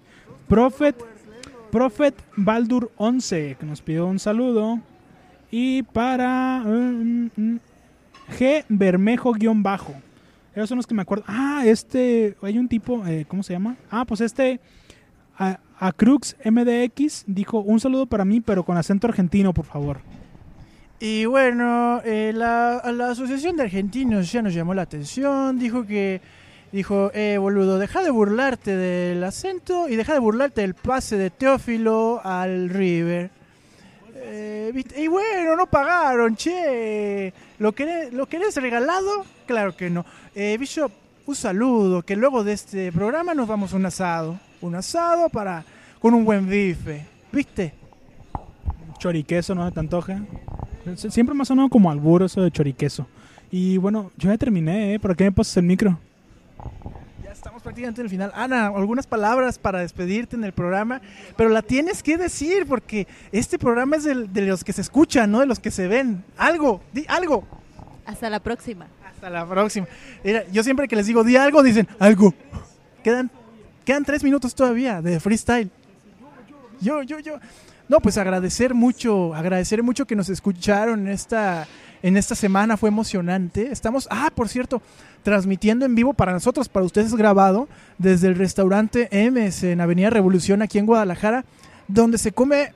Prophet. 0.48 0.96
Prophet 1.70 2.16
Baldur 2.34 2.90
11, 2.96 3.56
que 3.60 3.66
nos 3.66 3.80
pidió 3.82 4.08
un 4.08 4.18
saludo. 4.18 4.80
Y 5.52 5.84
para. 5.84 6.64
mm, 6.66 7.30
mm, 7.36 7.58
G 8.36 8.64
Bermejo-bajo. 8.68 9.94
Esos 10.56 10.68
son 10.68 10.76
los 10.76 10.88
que 10.88 10.94
me 10.94 11.02
acuerdo. 11.02 11.22
Ah, 11.28 11.62
este. 11.64 12.34
Hay 12.42 12.58
un 12.58 12.66
tipo. 12.66 13.06
eh, 13.06 13.26
¿Cómo 13.28 13.44
se 13.44 13.52
llama? 13.52 13.76
Ah, 13.92 14.04
pues 14.04 14.20
este. 14.22 14.58
A, 15.40 15.92
Crux 15.92 16.36
MDX 16.44 17.24
dijo: 17.26 17.60
Un 17.60 17.80
saludo 17.80 18.06
para 18.06 18.24
mí, 18.24 18.40
pero 18.40 18.64
con 18.64 18.76
acento 18.76 19.06
argentino, 19.06 19.54
por 19.54 19.64
favor. 19.64 20.00
Y 21.00 21.24
bueno, 21.24 22.02
eh, 22.04 22.32
la, 22.34 22.82
la 22.92 23.10
Asociación 23.10 23.56
de 23.56 23.62
Argentinos 23.62 24.30
ya 24.30 24.42
nos 24.42 24.52
llamó 24.52 24.74
la 24.74 24.82
atención, 24.82 25.58
dijo 25.58 25.86
que, 25.86 26.20
dijo, 26.72 27.10
eh, 27.14 27.38
boludo, 27.38 27.78
deja 27.78 28.02
de 28.02 28.10
burlarte 28.10 28.76
del 28.76 29.24
acento 29.24 29.88
y 29.88 29.96
deja 29.96 30.12
de 30.12 30.18
burlarte 30.18 30.60
del 30.60 30.74
pase 30.74 31.16
de 31.16 31.30
Teófilo 31.30 32.20
al 32.22 32.68
River. 32.68 33.30
Eh, 34.14 34.84
y 34.96 35.08
bueno, 35.08 35.56
no 35.56 35.66
pagaron, 35.66 36.36
che. 36.36 37.32
¿Lo 37.58 37.72
querés, 37.72 38.12
¿Lo 38.12 38.26
querés 38.26 38.56
regalado? 38.56 39.24
Claro 39.46 39.74
que 39.74 39.88
no. 39.88 40.04
Eh, 40.34 40.56
Bishop, 40.60 40.92
un 41.26 41.34
saludo, 41.34 42.02
que 42.02 42.16
luego 42.16 42.44
de 42.44 42.52
este 42.52 42.92
programa 42.92 43.32
nos 43.32 43.48
vamos 43.48 43.72
un 43.72 43.86
asado. 43.86 44.38
Un 44.60 44.74
asado 44.74 45.28
para 45.28 45.64
con 46.00 46.14
un 46.14 46.24
buen 46.24 46.48
bife. 46.48 47.04
¿Viste? 47.32 47.72
Choriqueso, 48.98 49.54
¿no? 49.54 49.70
¿Te 49.72 49.80
antoja? 49.80 50.20
Sie- 50.96 51.10
Siempre 51.10 51.34
me 51.34 51.42
ha 51.42 51.44
sonado 51.44 51.68
como 51.68 51.90
albur 51.90 52.22
eso 52.22 52.42
de 52.42 52.50
choriqueso. 52.50 53.06
Y 53.50 53.76
bueno, 53.78 54.10
yo 54.16 54.30
ya 54.30 54.38
terminé, 54.38 54.94
¿eh? 54.94 54.98
¿Por 55.00 55.16
qué 55.16 55.24
me 55.24 55.32
pasas 55.32 55.56
el 55.58 55.64
micro? 55.64 55.98
Ya 57.24 57.32
estamos 57.32 57.62
prácticamente 57.62 58.00
en 58.00 58.06
el 58.06 58.10
final. 58.10 58.32
Ana, 58.34 58.66
algunas 58.68 59.06
palabras 59.06 59.58
para 59.58 59.80
despedirte 59.80 60.36
en 60.36 60.44
el 60.44 60.52
programa, 60.52 61.00
pero 61.36 61.48
la 61.50 61.62
tienes 61.62 62.02
que 62.02 62.16
decir 62.18 62.66
porque 62.68 63.06
este 63.32 63.58
programa 63.58 63.96
es 63.96 64.04
del- 64.04 64.32
de, 64.32 64.42
los 64.42 64.62
que 64.64 64.72
se 64.72 64.80
escuchan, 64.82 65.30
no 65.30 65.40
de 65.40 65.46
los 65.46 65.58
que 65.58 65.70
se 65.70 65.88
ven. 65.88 66.22
Algo, 66.36 66.80
di 66.92 67.04
algo. 67.08 67.44
Hasta 68.06 68.28
la 68.30 68.40
próxima. 68.40 68.86
Hasta 69.08 69.30
la 69.30 69.46
próxima. 69.46 69.86
Mira, 70.24 70.44
yo 70.52 70.62
siempre 70.62 70.86
que 70.88 70.96
les 70.96 71.06
digo 71.06 71.24
di 71.24 71.36
algo, 71.36 71.62
dicen 71.62 71.88
algo. 71.98 72.34
Quedan, 73.02 73.30
quedan 73.84 74.04
tres 74.04 74.22
minutos 74.22 74.54
todavía 74.54 75.02
de 75.02 75.20
freestyle. 75.20 75.70
Yo, 76.80 77.02
yo, 77.02 77.18
yo. 77.18 77.38
No, 77.88 77.98
pues 77.98 78.16
agradecer 78.18 78.72
mucho, 78.72 79.34
agradecer 79.34 79.82
mucho 79.82 80.06
que 80.06 80.14
nos 80.14 80.28
escucharon 80.28 81.00
en 81.00 81.08
esta, 81.08 81.66
en 82.02 82.16
esta 82.16 82.34
semana, 82.34 82.76
fue 82.76 82.88
emocionante. 82.88 83.72
Estamos, 83.72 84.06
ah, 84.12 84.30
por 84.32 84.48
cierto, 84.48 84.80
transmitiendo 85.22 85.84
en 85.84 85.94
vivo 85.94 86.14
para 86.14 86.32
nosotros, 86.32 86.68
para 86.68 86.86
ustedes 86.86 87.14
grabado, 87.14 87.68
desde 87.98 88.28
el 88.28 88.36
restaurante 88.36 89.08
MS 89.12 89.64
en 89.64 89.80
Avenida 89.80 90.08
Revolución 90.08 90.62
aquí 90.62 90.78
en 90.78 90.86
Guadalajara, 90.86 91.44
donde 91.88 92.18
se 92.18 92.30
come 92.32 92.72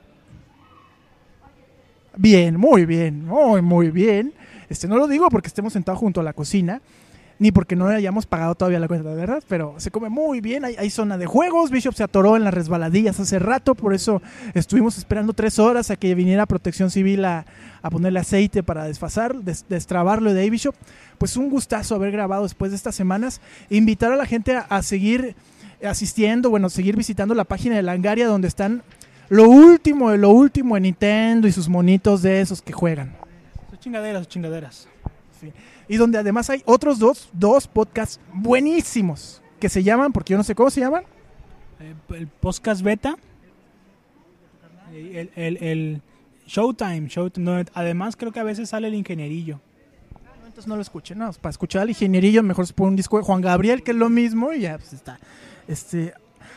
bien, 2.17 2.57
muy 2.57 2.85
bien, 2.85 3.25
muy, 3.25 3.61
muy 3.61 3.91
bien. 3.91 4.33
Este 4.69 4.87
no 4.87 4.97
lo 4.97 5.07
digo 5.07 5.29
porque 5.29 5.47
estemos 5.47 5.73
sentados 5.73 5.99
junto 5.99 6.19
a 6.19 6.23
la 6.23 6.33
cocina, 6.33 6.81
ni 7.37 7.51
porque 7.51 7.75
no 7.75 7.89
le 7.89 7.95
hayamos 7.95 8.25
pagado 8.25 8.55
todavía 8.55 8.79
la 8.79 8.87
cuenta, 8.87 9.09
de 9.09 9.15
verdad, 9.15 9.43
pero 9.49 9.75
se 9.77 9.91
come 9.91 10.09
muy 10.09 10.39
bien. 10.39 10.63
Hay, 10.63 10.89
zona 10.89 11.17
de 11.17 11.25
juegos. 11.25 11.69
Bishop 11.69 11.93
se 11.93 12.03
atoró 12.03 12.37
en 12.37 12.43
las 12.45 12.53
resbaladillas 12.53 13.19
hace 13.19 13.39
rato, 13.39 13.75
por 13.75 13.93
eso 13.93 14.21
estuvimos 14.53 14.97
esperando 14.97 15.33
tres 15.33 15.59
horas 15.59 15.91
a 15.91 15.97
que 15.97 16.15
viniera 16.15 16.45
Protección 16.45 16.89
Civil 16.91 17.25
a, 17.25 17.45
a 17.81 17.89
ponerle 17.89 18.19
aceite 18.19 18.63
para 18.63 18.85
desfasar, 18.85 19.35
des- 19.35 19.65
destrabarlo 19.67 20.33
de 20.33 20.41
ahí, 20.41 20.49
Bishop. 20.49 20.75
Pues 21.17 21.35
un 21.35 21.49
gustazo 21.49 21.95
haber 21.95 22.11
grabado 22.11 22.43
después 22.43 22.71
de 22.71 22.77
estas 22.77 22.95
semanas. 22.95 23.41
Invitar 23.69 24.11
a 24.11 24.15
la 24.15 24.25
gente 24.25 24.57
a, 24.57 24.81
seguir 24.81 25.35
asistiendo, 25.83 26.49
bueno, 26.49 26.69
seguir 26.69 26.95
visitando 26.95 27.35
la 27.35 27.43
página 27.43 27.75
de 27.75 27.83
Langaria 27.83 28.27
donde 28.27 28.47
están 28.47 28.81
lo 29.29 29.49
último 29.49 30.11
de 30.11 30.17
lo 30.17 30.29
último 30.29 30.77
en 30.77 30.83
Nintendo 30.83 31.47
y 31.47 31.51
sus 31.51 31.67
monitos 31.67 32.21
de 32.21 32.41
esos 32.41 32.61
que 32.61 32.71
juegan. 32.73 33.13
Sus 33.69 33.79
chingaderas, 33.79 34.27
chingaderas. 34.27 34.87
Y 35.87 35.97
donde 35.97 36.17
además 36.17 36.49
hay 36.49 36.61
otros 36.65 36.99
dos, 36.99 37.29
dos 37.33 37.67
podcasts 37.67 38.19
buenísimos 38.33 39.41
que 39.59 39.69
se 39.69 39.83
llaman, 39.83 40.11
porque 40.11 40.31
yo 40.33 40.37
no 40.37 40.43
sé 40.43 40.55
cómo 40.55 40.69
se 40.69 40.81
llaman. 40.81 41.03
Eh, 41.79 41.93
el 42.15 42.27
podcast 42.27 42.81
beta. 42.81 43.15
Eh, 44.93 45.29
El, 45.35 45.43
el, 45.43 45.63
el 45.63 46.01
Showtime, 46.47 47.07
Showtime. 47.07 47.45
donde 47.45 47.71
además 47.73 48.15
creo 48.15 48.31
que 48.31 48.39
a 48.39 48.43
veces 48.43 48.69
sale 48.69 48.87
el 48.87 48.93
ingenierillo. 48.93 49.59
Entonces 50.45 50.67
no 50.69 50.75
lo 50.75 50.81
escuchen, 50.81 51.17
no, 51.17 51.33
para 51.33 51.49
escuchar 51.49 51.81
al 51.81 51.89
ingenierillo 51.89 52.41
mejor 52.41 52.65
se 52.65 52.73
pone 52.73 52.91
un 52.91 52.95
disco 52.95 53.17
de 53.17 53.23
Juan 53.23 53.41
Gabriel, 53.41 53.83
que 53.83 53.91
es 53.91 53.97
lo 53.97 54.09
mismo, 54.09 54.53
y 54.53 54.61
ya 54.61 54.77
pues 54.77 54.93
está. 54.93 55.19
Este, 55.67 56.13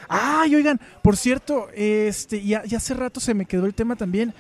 ay, 0.08 0.54
oigan, 0.54 0.80
por 1.02 1.16
cierto, 1.16 1.68
este, 1.74 2.44
ya, 2.44 2.64
ya 2.64 2.76
hace 2.76 2.94
rato 2.94 3.18
se 3.18 3.34
me 3.34 3.44
quedó 3.44 3.66
el 3.66 3.74
tema 3.74 3.96
también. 3.96 4.32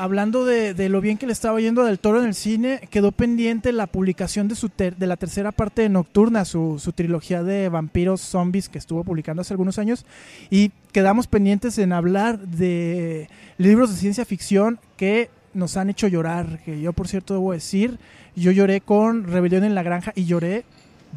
Hablando 0.00 0.44
de, 0.44 0.74
de 0.74 0.88
lo 0.88 1.00
bien 1.00 1.18
que 1.18 1.26
le 1.26 1.32
estaba 1.32 1.60
yendo 1.60 1.82
del 1.82 1.98
toro 1.98 2.20
en 2.20 2.26
el 2.28 2.34
cine, 2.36 2.80
quedó 2.88 3.10
pendiente 3.10 3.72
la 3.72 3.88
publicación 3.88 4.46
de, 4.46 4.54
su 4.54 4.68
ter- 4.68 4.96
de 4.96 5.08
la 5.08 5.16
tercera 5.16 5.50
parte 5.50 5.82
de 5.82 5.88
Nocturna, 5.88 6.44
su, 6.44 6.78
su 6.78 6.92
trilogía 6.92 7.42
de 7.42 7.68
vampiros 7.68 8.20
zombies 8.20 8.68
que 8.68 8.78
estuvo 8.78 9.02
publicando 9.02 9.42
hace 9.42 9.54
algunos 9.54 9.76
años. 9.76 10.06
Y 10.50 10.70
quedamos 10.92 11.26
pendientes 11.26 11.78
en 11.78 11.92
hablar 11.92 12.38
de 12.38 13.28
libros 13.56 13.90
de 13.90 13.96
ciencia 13.96 14.24
ficción 14.24 14.78
que 14.96 15.30
nos 15.52 15.76
han 15.76 15.90
hecho 15.90 16.06
llorar. 16.06 16.60
Que 16.64 16.80
yo, 16.80 16.92
por 16.92 17.08
cierto, 17.08 17.34
debo 17.34 17.50
decir, 17.50 17.98
yo 18.36 18.52
lloré 18.52 18.80
con 18.80 19.24
Rebelión 19.24 19.64
en 19.64 19.74
la 19.74 19.82
Granja 19.82 20.12
y 20.14 20.26
lloré 20.26 20.64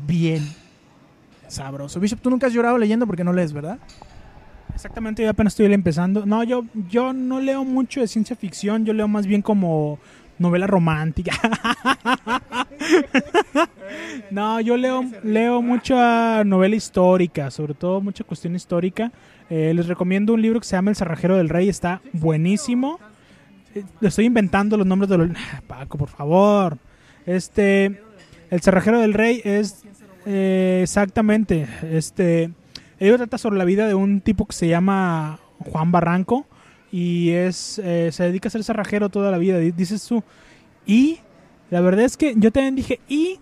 bien. 0.07 0.43
Sabroso. 1.47 1.99
Bishop, 1.99 2.19
tú 2.19 2.31
nunca 2.31 2.47
has 2.47 2.53
llorado 2.53 2.79
leyendo 2.79 3.05
porque 3.05 3.23
no 3.23 3.31
lees, 3.31 3.53
¿verdad? 3.53 3.77
Exactamente, 4.81 5.21
yo 5.21 5.29
apenas 5.29 5.53
estoy 5.53 5.71
empezando. 5.71 6.25
No, 6.25 6.43
yo, 6.43 6.65
yo 6.89 7.13
no 7.13 7.39
leo 7.39 7.63
mucho 7.63 7.99
de 7.99 8.07
ciencia 8.07 8.35
ficción, 8.35 8.83
yo 8.83 8.93
leo 8.93 9.07
más 9.07 9.27
bien 9.27 9.43
como 9.43 9.99
novela 10.39 10.65
romántica. 10.65 11.33
no, 14.31 14.59
yo 14.59 14.77
leo, 14.77 15.05
leo 15.21 15.61
mucha 15.61 16.43
novela 16.45 16.75
histórica, 16.75 17.51
sobre 17.51 17.75
todo 17.75 18.01
mucha 18.01 18.23
cuestión 18.23 18.55
histórica. 18.55 19.11
Eh, 19.51 19.71
les 19.75 19.85
recomiendo 19.85 20.33
un 20.33 20.41
libro 20.41 20.59
que 20.59 20.65
se 20.65 20.75
llama 20.75 20.89
El 20.89 20.95
Cerrajero 20.95 21.37
del 21.37 21.49
Rey, 21.49 21.69
está 21.69 22.01
buenísimo. 22.11 22.99
Eh, 23.75 23.83
Le 23.99 24.07
estoy 24.07 24.25
inventando 24.25 24.77
los 24.77 24.87
nombres 24.87 25.11
de 25.11 25.17
los... 25.19 25.29
Paco, 25.67 25.99
por 25.99 26.09
favor. 26.09 26.79
Este, 27.27 28.01
El 28.49 28.61
Cerrajero 28.61 28.99
del 28.99 29.13
Rey 29.13 29.41
es 29.43 29.83
eh, 30.25 30.79
exactamente, 30.81 31.67
este... 31.83 32.49
El 33.01 33.17
trata 33.17 33.37
sobre 33.39 33.57
la 33.57 33.65
vida 33.65 33.87
de 33.87 33.95
un 33.95 34.21
tipo 34.21 34.45
que 34.45 34.53
se 34.53 34.67
llama 34.67 35.39
Juan 35.71 35.91
Barranco 35.91 36.45
y 36.91 37.29
es 37.31 37.79
eh, 37.83 38.09
se 38.11 38.23
dedica 38.25 38.47
a 38.47 38.51
ser 38.51 38.63
cerrajero 38.63 39.09
toda 39.09 39.31
la 39.31 39.37
vida. 39.39 39.57
Di- 39.57 39.71
Dices 39.71 40.05
tú, 40.05 40.23
y 40.85 41.17
la 41.71 41.81
verdad 41.81 42.05
es 42.05 42.15
que 42.15 42.35
yo 42.37 42.51
también 42.51 42.75
dije, 42.75 42.99
y, 43.09 43.39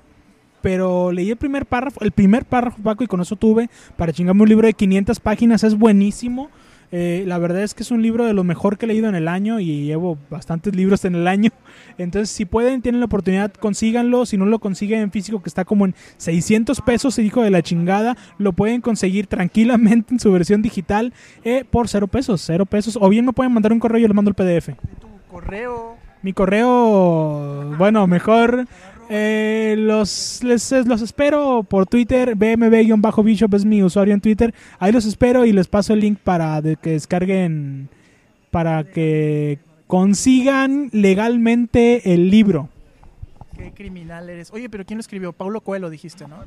pero 0.62 1.12
leí 1.12 1.30
el 1.30 1.36
primer 1.36 1.66
párrafo, 1.66 2.00
el 2.02 2.12
primer 2.12 2.46
párrafo, 2.46 2.82
Paco, 2.82 3.04
y 3.04 3.08
con 3.08 3.20
eso 3.20 3.36
tuve 3.36 3.70
para 3.98 4.14
chingarme 4.14 4.44
un 4.44 4.50
libro 4.50 4.66
de 4.66 4.74
500 4.74 5.20
páginas, 5.20 5.64
es 5.66 5.78
buenísimo. 5.78 6.50
Eh, 6.92 7.24
la 7.28 7.38
verdad 7.38 7.62
es 7.62 7.76
que 7.76 7.84
es 7.84 7.92
un 7.92 8.02
libro 8.02 8.26
de 8.26 8.34
lo 8.34 8.44
mejor 8.44 8.78
que 8.78 8.86
he 8.86 8.88
leído 8.88 9.08
en 9.08 9.16
el 9.16 9.28
año 9.28 9.60
y 9.60 9.86
llevo 9.86 10.18
bastantes 10.30 10.76
libros 10.76 11.06
en 11.06 11.16
el 11.16 11.28
año. 11.28 11.52
Entonces, 11.98 12.30
si 12.30 12.46
pueden, 12.46 12.82
tienen 12.82 13.00
la 13.00 13.06
oportunidad, 13.06 13.54
consíganlo. 13.54 14.26
Si 14.26 14.38
no 14.38 14.46
lo 14.46 14.60
consiguen 14.60 15.02
en 15.02 15.12
físico, 15.12 15.42
que 15.42 15.50
está 15.50 15.66
como 15.66 15.86
en 15.86 15.96
600 16.18 16.82
pesos, 16.82 17.20
hijo 17.20 17.44
de 17.44 17.52
la 17.52 17.62
chingada, 17.62 18.18
lo 18.38 18.54
pueden 18.54 18.82
conseguir 18.82 19.28
tranquilamente 19.28 20.14
en 20.14 20.20
su 20.20 20.32
versión 20.32 20.62
digital 20.62 21.14
eh, 21.44 21.64
por 21.70 21.88
cero 21.88 22.08
pesos, 22.08 22.42
cero 22.42 22.66
pesos. 22.66 22.98
O 23.00 23.10
bien 23.10 23.26
me 23.26 23.34
pueden 23.34 23.54
mandar 23.54 23.72
un 23.72 23.80
correo 23.80 24.00
y 24.00 24.02
yo 24.04 24.08
les 24.08 24.16
mando 24.16 24.30
el 24.30 24.36
PDF. 24.36 24.70
Tu 25.00 25.08
correo. 25.30 25.98
Mi 26.22 26.34
correo, 26.34 27.76
bueno, 27.78 28.06
mejor 28.06 28.68
eh, 29.10 29.76
los 29.78 30.44
les, 30.44 30.72
los 30.72 31.02
espero 31.02 31.64
por 31.64 31.88
Twitter, 31.88 32.36
bmb-bishop 32.36 33.56
es 33.56 33.66
mi 33.66 33.82
usuario 33.82 34.14
en 34.14 34.22
Twitter. 34.22 34.54
Ahí 34.78 34.92
los 34.92 35.06
espero 35.06 35.46
y 35.46 35.52
les 35.52 35.68
paso 35.68 35.94
el 35.94 36.02
link 36.02 36.20
para 36.20 36.62
de 36.62 36.76
que 36.76 36.92
descarguen, 36.92 37.90
para 38.52 38.84
que 38.84 39.58
consigan 39.88 40.90
legalmente 40.92 42.14
el 42.14 42.30
libro. 42.30 42.70
Qué 43.58 43.72
criminal 43.72 44.30
eres. 44.30 44.54
Oye, 44.54 44.70
pero 44.70 44.86
¿quién 44.86 44.98
lo 44.98 45.02
escribió? 45.02 45.34
Paulo 45.34 45.62
Coelho 45.62 45.90
dijiste, 45.90 46.28
¿no? 46.28 46.38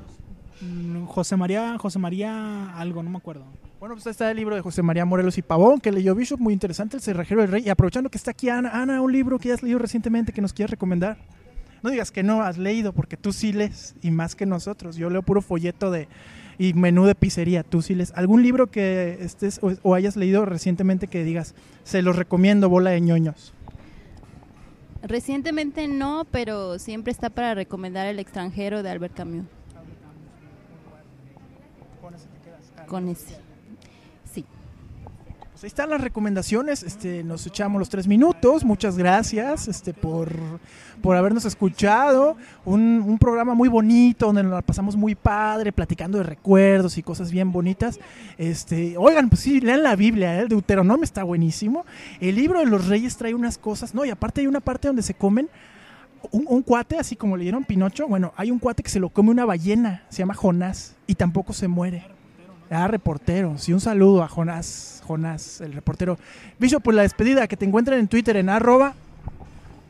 Mm, 0.61 1.07
José 1.07 1.37
María, 1.37 1.77
José 1.79 1.99
María 1.99 2.79
algo, 2.79 3.03
no 3.03 3.11
me 3.11 3.19
acuerdo. 3.19 3.45
Bueno, 3.81 3.97
pues 3.97 4.07
está 4.07 4.31
el 4.31 4.37
libro 4.37 4.55
de 4.55 4.61
José 4.61 4.81
María 4.83 5.05
Morelos 5.05 5.37
y 5.37 5.43
Pavón, 5.43 5.81
que 5.81 5.91
leyó 5.91 6.15
Bishop, 6.15 6.39
muy 6.39 6.55
interesante, 6.55 6.97
El 6.97 7.03
Cerrajero 7.03 7.41
del 7.41 7.51
Rey. 7.51 7.65
Y 7.67 7.69
aprovechando 7.69 8.09
que 8.09 8.19
está 8.19 8.31
aquí 8.31 8.49
Ana, 8.49 8.71
Ana, 8.71 9.03
un 9.03 9.11
libro 9.11 9.41
que 9.41 9.53
has 9.53 9.65
leído 9.65 9.81
recientemente 9.81 10.33
que 10.33 10.41
nos 10.41 10.53
quieras 10.53 10.71
recomendar. 10.71 11.19
No 11.83 11.91
digas 11.91 12.11
que 12.11 12.23
no 12.23 12.43
has 12.43 12.59
leído, 12.59 12.93
porque 12.93 13.17
tú 13.17 13.33
sí 13.33 13.53
lees, 13.53 13.95
y 14.03 14.11
más 14.11 14.35
que 14.35 14.47
nosotros. 14.47 14.97
Yo 14.97 15.11
leo 15.11 15.23
puro 15.23 15.43
folleto 15.43 15.91
de 15.91 16.09
y 16.59 16.75
menú 16.75 17.07
de 17.07 17.15
pizzería, 17.15 17.65
tú 17.65 17.83
sí 17.83 17.95
lees. 17.95 18.13
¿Algún 18.15 18.43
libro 18.43 18.69
que 18.71 19.19
estés 19.21 19.59
o, 19.63 19.73
o 19.83 19.95
hayas 19.95 20.17
leído 20.17 20.45
recientemente 20.45 21.09
que 21.09 21.25
digas, 21.25 21.55
se 21.83 22.03
los 22.03 22.17
recomiendo, 22.17 22.69
bola 22.69 22.91
de 22.91 23.01
ñoños? 23.01 23.53
Recientemente 25.03 25.89
no, 25.89 26.25
pero 26.31 26.79
siempre 26.79 27.11
está 27.11 27.29
para 27.31 27.55
recomendar 27.55 28.07
El 28.07 28.21
extranjero 28.21 28.85
de 28.85 28.91
Albert 28.91 29.15
Camus. 29.15 29.45
Con 32.87 33.09
ese. 33.09 33.42
Ahí 35.63 35.69
están 35.69 35.91
las 35.91 36.01
recomendaciones. 36.01 36.83
Este, 36.83 37.23
nos 37.23 37.47
echamos 37.47 37.79
los 37.79 37.89
tres 37.89 38.09
minutos. 38.09 38.65
Muchas 38.65 38.99
gracias 38.99 39.69
este, 39.69 39.95
por, 39.95 40.33
por 41.01 41.15
habernos 41.15 41.45
escuchado. 41.45 42.37
Un, 42.65 43.01
un 43.07 43.17
programa 43.17 43.55
muy 43.55 43.69
bonito 43.69 44.27
donde 44.27 44.43
nos 44.43 44.51
la 44.51 44.63
pasamos 44.63 44.97
muy 44.97 45.15
padre, 45.15 45.71
platicando 45.71 46.19
de 46.19 46.25
recuerdos 46.25 46.99
y 46.99 47.05
cosas 47.05 47.31
bien 47.31 47.53
bonitas. 47.53 48.01
Este, 48.39 48.97
oigan, 48.97 49.29
pues 49.29 49.43
sí, 49.43 49.61
lean 49.61 49.85
la 49.85 49.95
Biblia, 49.95 50.37
¿eh? 50.37 50.41
el 50.41 50.49
Deuteronomio 50.49 51.05
está 51.05 51.23
buenísimo. 51.23 51.87
El 52.21 52.35
libro 52.35 52.59
de 52.59 52.67
los 52.67 52.89
reyes 52.89 53.17
trae 53.17 53.33
unas 53.33 53.57
cosas, 53.57 53.95
¿no? 53.95 54.05
Y 54.05 54.11
aparte 54.11 54.41
hay 54.41 54.49
una 54.49 54.61
parte 54.61 54.89
donde 54.89 55.03
se 55.03 55.15
comen. 55.15 55.49
Un, 56.33 56.45
un 56.49 56.63
cuate, 56.63 56.99
así 56.99 57.15
como 57.15 57.37
le 57.37 57.45
dieron 57.45 57.63
Pinocho, 57.65 58.09
bueno, 58.09 58.33
hay 58.37 58.51
un 58.51 58.59
cuate 58.59 58.83
que 58.83 58.91
se 58.91 58.99
lo 58.99 59.11
come 59.11 59.31
una 59.31 59.45
ballena, 59.45 60.03
se 60.09 60.19
llama 60.19 60.35
Jonás, 60.35 60.97
y 61.07 61.15
tampoco 61.15 61.53
se 61.53 61.69
muere. 61.69 62.05
Ah, 62.73 62.89
reportero. 62.89 63.59
Sí, 63.59 63.75
un 63.75 63.81
saludo 63.81 64.23
a 64.23 64.29
Jonás, 64.29 65.03
Jonás, 65.07 65.61
el 65.61 65.75
reportero. 65.75 66.19
Bicho, 66.59 66.81
pues 66.81 66.97
la 66.97 67.03
despedida, 67.03 67.47
que 67.47 67.57
te 67.57 67.67
encuentren 67.67 67.99
en 67.99 68.09
Twitter 68.09 68.35
en 68.39 68.49
arroba. 68.49 68.95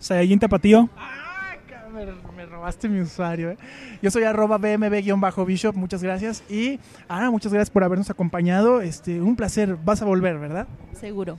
Saiyajin 0.01 0.41
Tapatío. 0.41 0.89
Ah, 0.97 1.55
me, 1.95 2.07
me 2.37 2.47
robaste 2.47 2.89
mi 2.89 3.01
usuario, 3.01 3.53
¿eh? 3.53 3.59
Yo 4.03 4.11
soy 4.11 4.25
arroba 4.25 4.59
bmb-bishop, 4.59 5.75
muchas 5.75 6.03
gracias. 6.03 6.43
Y 6.51 6.81
Ana, 7.09 7.31
muchas 7.31 7.53
gracias 7.53 7.71
por 7.71 7.85
habernos 7.85 8.11
acompañado. 8.11 8.81
Este, 8.81 9.21
un 9.21 9.37
placer, 9.37 9.77
vas 9.85 10.03
a 10.03 10.05
volver, 10.05 10.39
¿verdad? 10.41 10.67
Seguro. 10.99 11.39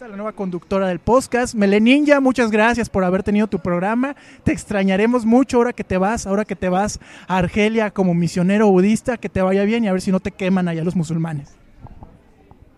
La 0.00 0.16
nueva 0.16 0.32
conductora 0.32 0.88
del 0.88 0.98
podcast. 0.98 1.54
Mele 1.54 1.78
Ninja, 1.78 2.20
muchas 2.20 2.50
gracias 2.50 2.88
por 2.88 3.04
haber 3.04 3.22
tenido 3.22 3.48
tu 3.48 3.58
programa. 3.58 4.16
Te 4.44 4.52
extrañaremos 4.52 5.26
mucho 5.26 5.58
ahora 5.58 5.74
que 5.74 5.84
te 5.84 5.98
vas, 5.98 6.26
ahora 6.26 6.46
que 6.46 6.56
te 6.56 6.70
vas 6.70 6.98
a 7.28 7.36
Argelia 7.36 7.90
como 7.90 8.14
misionero 8.14 8.70
budista. 8.70 9.18
Que 9.18 9.28
te 9.28 9.42
vaya 9.42 9.62
bien 9.64 9.84
y 9.84 9.88
a 9.88 9.92
ver 9.92 10.00
si 10.00 10.10
no 10.10 10.18
te 10.18 10.32
queman 10.32 10.68
allá 10.68 10.82
los 10.84 10.96
musulmanes. 10.96 11.54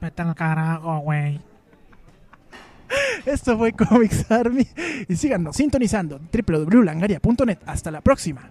Vete 0.01 0.23
al 0.23 0.35
carajo, 0.35 0.99
güey. 0.99 1.41
Esto 3.25 3.57
fue 3.57 3.73
Comics 3.73 4.29
Army. 4.29 4.67
Y 5.09 5.15
síganos 5.15 5.57
sintonizando 5.57 6.19
www.langaria.net. 6.19 7.59
Hasta 7.67 7.93
la 7.93 8.01
próxima. 8.01 8.51